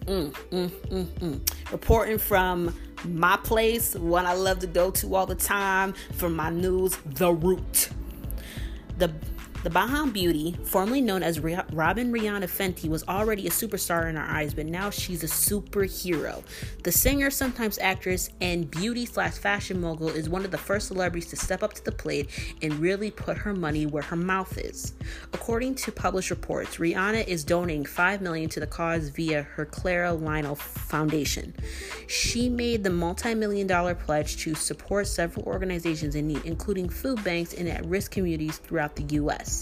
Mm, 0.05 0.31
mm, 0.51 0.69
mm, 0.69 1.05
mm. 1.05 1.71
Reporting 1.71 2.17
from 2.17 2.73
my 3.05 3.37
place, 3.37 3.95
one 3.95 4.25
I 4.25 4.33
love 4.33 4.59
to 4.59 4.67
go 4.67 4.91
to 4.91 5.15
all 5.15 5.25
the 5.25 5.35
time 5.35 5.93
for 6.13 6.29
my 6.29 6.49
news, 6.49 6.97
The 7.05 7.31
Root. 7.31 7.89
The 8.97 9.13
the 9.63 9.69
Baham 9.69 10.11
Beauty, 10.11 10.57
formerly 10.65 10.99
known 10.99 11.23
as 11.23 11.39
Robin 11.39 12.11
Rihanna 12.11 12.49
Fenty, 12.49 12.89
was 12.89 13.01
already 13.07 13.47
a 13.47 13.49
superstar 13.49 14.09
in 14.09 14.17
our 14.17 14.27
eyes, 14.27 14.53
but 14.53 14.65
now 14.65 14.89
she's 14.89 15.23
a 15.23 15.27
superhero. 15.27 16.43
The 16.83 16.91
singer, 16.91 17.29
sometimes 17.29 17.79
actress, 17.79 18.29
and 18.41 18.69
beauty 18.69 19.05
slash 19.05 19.35
fashion 19.35 19.79
mogul 19.79 20.09
is 20.09 20.27
one 20.27 20.43
of 20.43 20.51
the 20.51 20.57
first 20.57 20.87
celebrities 20.87 21.29
to 21.29 21.37
step 21.37 21.63
up 21.63 21.71
to 21.75 21.85
the 21.85 21.93
plate 21.93 22.29
and 22.61 22.73
really 22.73 23.09
put 23.09 23.37
her 23.37 23.53
money 23.53 23.85
where 23.85 24.03
her 24.03 24.17
mouth 24.17 24.57
is. 24.57 24.91
According 25.31 25.75
to 25.75 25.93
published 25.93 26.29
reports, 26.29 26.75
Rihanna 26.75 27.25
is 27.25 27.45
donating 27.45 27.85
5 27.85 28.21
million 28.21 28.49
to 28.49 28.59
the 28.59 28.67
cause 28.67 29.07
via 29.09 29.43
her 29.43 29.65
Clara 29.65 30.11
Lionel 30.11 30.55
Foundation. 30.55 31.53
She 32.07 32.49
made 32.49 32.83
the 32.83 32.89
multi-million 32.89 33.67
dollar 33.67 33.95
pledge 33.95 34.35
to 34.39 34.55
support 34.55 35.07
several 35.07 35.45
organizations 35.45 36.15
in 36.15 36.27
need, 36.27 36.41
including 36.43 36.89
food 36.89 37.23
banks 37.23 37.53
and 37.53 37.69
at-risk 37.69 38.11
communities 38.11 38.57
throughout 38.57 38.97
the 38.97 39.03
U.S. 39.15 39.52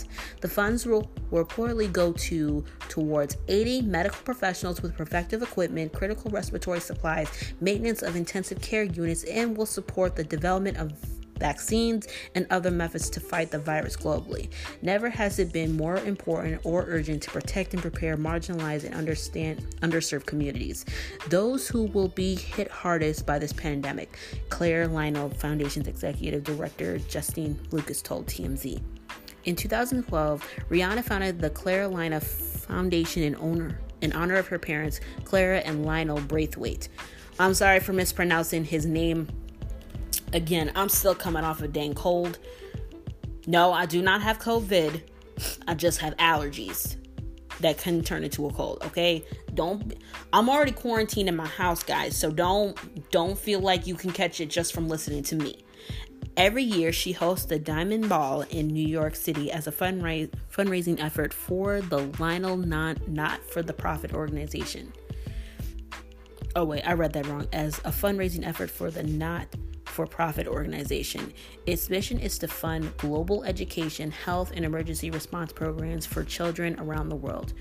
The 0.42 0.48
funds 0.48 0.86
will 0.86 1.10
reportedly 1.32 1.92
go 1.92 2.14
to 2.14 2.64
towards 2.90 3.38
80 3.48 3.84
medical 3.84 4.20
professionals 4.24 4.82
with 4.82 4.96
protective 4.96 5.42
equipment, 5.42 5.94
critical 5.94 6.32
respiratory 6.32 6.80
supplies, 6.80 7.28
maintenance 7.60 8.02
of 8.02 8.16
intensive 8.16 8.62
care 8.62 8.84
units, 8.84 9.24
and 9.24 9.56
will 9.56 9.66
support 9.66 10.16
the 10.16 10.24
development 10.24 10.78
of 10.78 10.94
vaccines, 11.42 12.08
and 12.36 12.48
other 12.52 12.72
methods 12.72 13.10
to 13.10 13.20
fight 13.20 13.52
the 13.52 13.60
virus 13.60 13.98
globally. 13.98 14.50
Never 14.82 15.10
has 15.10 15.40
it 15.40 15.52
been 15.52 15.76
more 15.76 15.98
important 15.98 16.62
or 16.64 16.86
urgent 16.88 17.24
to 17.24 17.32
protect 17.32 17.74
and 17.74 17.82
prepare 17.82 18.16
marginalized 18.16 18.86
and 18.86 18.96
underserved 19.82 20.26
communities. 20.26 20.86
Those 21.30 21.68
who 21.68 21.84
will 21.88 22.10
be 22.10 22.36
hit 22.36 22.70
hardest 22.70 23.26
by 23.26 23.40
this 23.40 23.52
pandemic, 23.52 24.18
Claire 24.50 24.88
Lionel 24.88 25.32
Foundation's 25.32 25.88
executive 25.88 26.44
director 26.44 27.00
Justine 27.00 27.60
Lucas 27.72 28.02
told 28.02 28.28
TMZ. 28.28 28.80
In 29.44 29.56
2012, 29.56 30.48
Rihanna 30.70 31.04
founded 31.04 31.40
the 31.40 31.50
Clara 31.50 31.88
Lionel 31.88 32.20
Foundation 32.20 33.24
in 33.24 33.36
honor 33.36 33.80
in 34.02 34.14
honor 34.14 34.36
of 34.36 34.48
her 34.48 34.60
parents, 34.60 35.00
Clara 35.24 35.60
and 35.60 35.86
Lionel 35.86 36.20
Braithwaite. 36.22 36.90
I'm 37.40 37.54
sorry 37.54 37.80
for 37.80 37.94
mispronouncing 37.94 38.66
his 38.66 38.86
name. 38.86 39.28
Again, 40.34 40.72
I'm 40.76 40.90
still 40.90 41.16
coming 41.16 41.44
off 41.44 41.62
a 41.62 41.68
dang 41.68 41.94
cold. 41.94 42.40
No, 43.48 43.72
I 43.72 43.86
do 43.86 44.02
not 44.02 44.22
have 44.22 44.40
COVID. 44.40 45.02
I 45.68 45.74
just 45.74 46.00
have 46.00 46.16
allergies 46.18 46.98
that 47.62 47.78
can 47.78 48.04
turn 48.04 48.24
into 48.24 48.48
a 48.48 48.54
cold, 48.54 48.80
okay? 48.86 49.24
Don't 49.54 49.94
I'm 50.34 50.50
already 50.50 50.72
quarantined 50.72 51.30
in 51.30 51.36
my 51.36 51.48
house, 51.48 51.84
guys, 51.84 52.16
so 52.18 52.32
don't 52.32 52.78
don't 53.12 53.38
feel 53.38 53.60
like 53.60 53.88
you 53.88 53.96
can 53.96 54.12
catch 54.12 54.40
it 54.40 54.50
just 54.50 54.74
from 54.74 54.88
listening 54.88 55.24
to 55.24 55.36
me. 55.36 55.61
Every 56.38 56.64
year, 56.64 56.94
she 56.94 57.12
hosts 57.12 57.46
the 57.46 57.60
Diamond 57.60 58.08
Ball 58.08 58.42
in 58.44 58.68
New 58.68 58.88
York 58.88 59.16
City 59.16 59.52
as 59.52 59.68
a 59.68 59.72
fundraising 59.72 61.00
effort 61.00 61.34
for 61.34 61.82
the 61.82 62.10
Lionel 62.20 62.58
non, 62.58 62.98
Not 63.08 63.44
for 63.44 63.62
the 63.62 63.74
Profit 63.74 64.14
organization. 64.14 64.94
Oh, 66.56 66.64
wait, 66.64 66.84
I 66.84 66.94
read 66.94 67.14
that 67.14 67.28
wrong. 67.28 67.48
As 67.52 67.80
a 67.80 67.92
fundraising 67.92 68.48
effort 68.48 68.70
for 68.70 68.90
the 68.90 69.04
Not 69.04 69.48
for 69.86 70.08
Profit 70.08 70.48
organization. 70.48 71.34
Its 71.66 71.90
mission 71.90 72.18
is 72.18 72.38
to 72.40 72.48
fund 72.48 72.96
global 72.98 73.44
education, 73.44 74.10
health, 74.10 74.52
and 74.56 74.64
emergency 74.64 75.12
response 75.12 75.52
programs 75.52 76.06
for 76.06 76.24
children 76.24 76.80
around 76.80 77.10
the 77.10 77.16
world. 77.16 77.54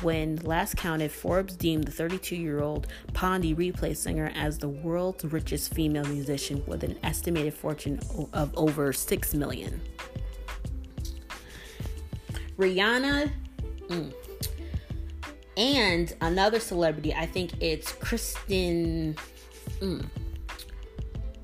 When 0.00 0.36
last 0.36 0.76
counted, 0.76 1.12
Forbes 1.12 1.54
deemed 1.54 1.84
the 1.84 1.92
32 1.92 2.34
year 2.34 2.60
old 2.60 2.88
Pon 3.12 3.40
de 3.40 3.54
Replay 3.54 3.96
singer 3.96 4.32
as 4.34 4.58
the 4.58 4.68
world's 4.68 5.24
richest 5.24 5.74
female 5.74 6.04
musician 6.04 6.62
with 6.66 6.82
an 6.82 6.98
estimated 7.02 7.54
fortune 7.54 8.00
of 8.32 8.52
over 8.56 8.92
6 8.92 9.34
million. 9.34 9.80
Rihanna 12.56 13.30
mm, 13.88 14.14
and 15.56 16.14
another 16.20 16.60
celebrity, 16.60 17.14
I 17.14 17.26
think 17.26 17.52
it's 17.60 17.92
Kristen. 17.92 19.16
Mm, 19.80 20.04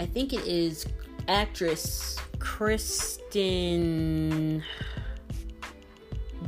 I 0.01 0.07
think 0.07 0.33
it 0.33 0.47
is 0.47 0.87
actress 1.29 2.19
Kristen. 2.39 3.23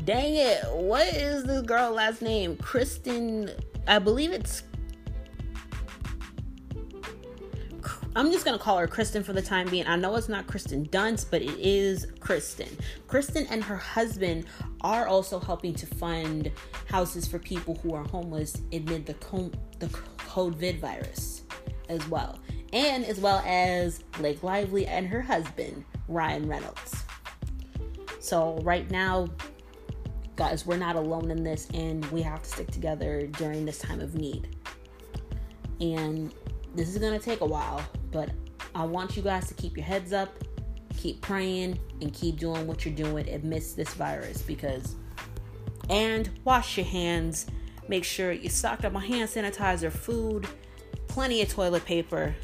Dang 0.04 0.34
it. 0.34 0.64
What 0.72 1.06
is 1.08 1.44
this 1.44 1.62
girl 1.62 1.92
last 1.92 2.22
name? 2.22 2.56
Kristen. 2.56 3.50
I 3.86 3.98
believe 3.98 4.32
it's. 4.32 4.62
I'm 8.16 8.32
just 8.32 8.44
gonna 8.44 8.58
call 8.58 8.78
her 8.78 8.88
Kristen 8.88 9.22
for 9.22 9.32
the 9.32 9.42
time 9.42 9.68
being. 9.68 9.86
I 9.86 9.96
know 9.96 10.16
it's 10.16 10.28
not 10.28 10.46
Kristen 10.46 10.86
Dunst, 10.88 11.26
but 11.30 11.42
it 11.42 11.56
is 11.58 12.06
Kristen. 12.18 12.68
Kristen 13.08 13.46
and 13.50 13.62
her 13.62 13.76
husband 13.76 14.46
are 14.80 15.06
also 15.06 15.38
helping 15.38 15.74
to 15.74 15.86
fund 15.86 16.50
houses 16.88 17.28
for 17.28 17.38
people 17.38 17.76
who 17.76 17.94
are 17.94 18.04
homeless 18.04 18.56
amid 18.72 19.06
the 19.06 19.14
the 19.78 19.86
COVID 20.18 20.80
virus 20.80 21.42
as 21.88 22.06
well, 22.08 22.38
and 22.72 23.04
as 23.04 23.20
well 23.20 23.42
as 23.46 24.00
Blake 24.18 24.42
Lively 24.42 24.86
and 24.86 25.06
her 25.06 25.20
husband 25.20 25.84
Ryan 26.08 26.48
Reynolds. 26.48 27.04
So 28.18 28.58
right 28.62 28.90
now, 28.90 29.28
guys, 30.40 30.64
we're 30.64 30.74
not 30.74 30.96
alone 30.96 31.30
in 31.30 31.44
this 31.44 31.68
and 31.74 32.02
we 32.06 32.22
have 32.22 32.42
to 32.42 32.48
stick 32.48 32.70
together 32.70 33.26
during 33.26 33.66
this 33.66 33.78
time 33.78 34.00
of 34.00 34.14
need. 34.14 34.56
And 35.82 36.32
this 36.74 36.88
is 36.88 36.96
going 36.96 37.12
to 37.12 37.22
take 37.22 37.42
a 37.42 37.46
while, 37.46 37.84
but 38.10 38.30
I 38.74 38.86
want 38.86 39.18
you 39.18 39.22
guys 39.22 39.48
to 39.48 39.54
keep 39.54 39.76
your 39.76 39.84
heads 39.84 40.14
up, 40.14 40.32
keep 40.96 41.20
praying, 41.20 41.78
and 42.00 42.14
keep 42.14 42.38
doing 42.38 42.66
what 42.66 42.86
you're 42.86 42.94
doing 42.94 43.28
amidst 43.28 43.76
this 43.76 43.92
virus 43.92 44.40
because, 44.40 44.94
and 45.90 46.30
wash 46.44 46.78
your 46.78 46.86
hands. 46.86 47.44
Make 47.88 48.04
sure 48.04 48.32
you 48.32 48.48
stock 48.48 48.82
up 48.82 48.94
on 48.94 49.02
hand 49.02 49.28
sanitizer, 49.28 49.92
food, 49.92 50.46
plenty 51.06 51.42
of 51.42 51.50
toilet 51.50 51.84
paper, 51.84 52.34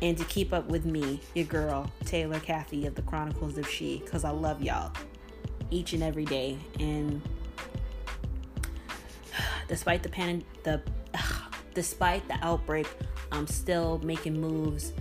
and 0.00 0.16
to 0.16 0.24
keep 0.24 0.54
up 0.54 0.70
with 0.70 0.86
me, 0.86 1.20
your 1.34 1.44
girl, 1.44 1.92
Taylor 2.06 2.40
Kathy 2.40 2.86
of 2.86 2.94
the 2.94 3.02
Chronicles 3.02 3.58
of 3.58 3.68
She, 3.68 4.00
because 4.02 4.24
I 4.24 4.30
love 4.30 4.62
y'all 4.62 4.90
each 5.74 5.92
and 5.92 6.02
every 6.02 6.24
day. 6.24 6.56
And 6.78 7.20
despite 9.68 10.02
the 10.02 10.08
pan, 10.08 10.42
the 10.62 10.80
despite 11.74 12.26
the 12.28 12.38
outbreak, 12.42 12.88
I'm 13.32 13.46
still 13.46 14.00
making 14.04 14.40
moves 14.40 14.92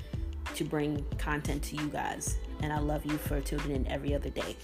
to 0.56 0.64
bring 0.64 1.06
content 1.18 1.64
to 1.64 1.76
you 1.76 1.88
guys. 1.88 2.38
And 2.62 2.74
I 2.74 2.80
love 2.80 3.06
you 3.06 3.18
for 3.18 3.40
tuning 3.42 3.72
in 3.72 3.88
every 3.88 4.16
other 4.16 4.30
day. 4.30 4.56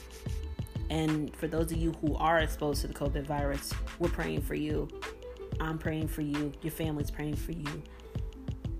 And 0.90 1.36
for 1.36 1.48
those 1.48 1.72
of 1.72 1.78
you 1.78 1.94
who 2.02 2.16
are 2.16 2.40
exposed 2.40 2.82
to 2.82 2.88
the 2.88 2.94
COVID 2.94 3.24
virus, 3.24 3.74
we're 4.00 4.10
praying 4.10 4.42
for 4.42 4.56
you. 4.56 4.88
I'm 5.60 5.78
praying 5.78 6.08
for 6.08 6.22
you. 6.22 6.52
Your 6.62 6.72
family's 6.72 7.12
praying 7.12 7.36
for 7.36 7.52
you. 7.52 7.84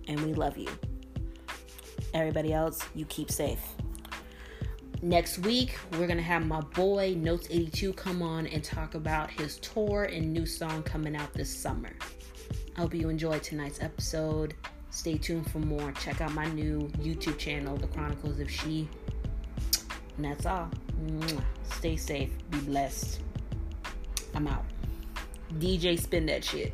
And 0.08 0.20
we 0.22 0.34
love 0.34 0.58
you. 0.58 0.70
Everybody 2.14 2.54
else, 2.54 2.84
you 2.96 3.06
keep 3.06 3.30
safe 3.30 3.60
next 5.02 5.40
week 5.40 5.78
we're 5.94 6.08
gonna 6.08 6.22
have 6.22 6.46
my 6.46 6.62
boy 6.62 7.16
notes 7.18 7.48
82 7.50 7.94
come 7.94 8.22
on 8.22 8.48
and 8.48 8.64
talk 8.64 8.96
about 8.96 9.30
his 9.30 9.58
tour 9.60 10.04
and 10.04 10.34
new 10.34 10.46
song 10.46 10.84
coming 10.84 11.16
out 11.16 11.34
this 11.34 11.54
summer. 11.56 11.92
I 12.76 12.82
hope 12.82 12.94
you 12.94 13.10
enjoyed 13.10 13.44
tonight's 13.44 13.82
episode. 13.82 14.56
Stay 14.90 15.18
tuned 15.18 15.50
for 15.52 15.60
more. 15.60 15.92
Check 15.94 16.22
out 16.22 16.34
my 16.34 16.48
new 16.48 16.90
youtube 17.00 17.38
channel 17.38 17.78
the 17.78 17.88
chronicles 17.88 18.40
of 18.40 18.50
she. 18.50 18.88
And 20.18 20.26
that's 20.26 20.46
all. 20.46 20.70
Stay 21.76 21.96
safe. 21.96 22.32
Be 22.50 22.60
blessed. 22.60 23.22
I'm 24.36 24.48
out. 24.48 24.66
Dj 25.60 26.00
spin 26.00 26.26
that 26.28 26.44
shit. 26.44 26.74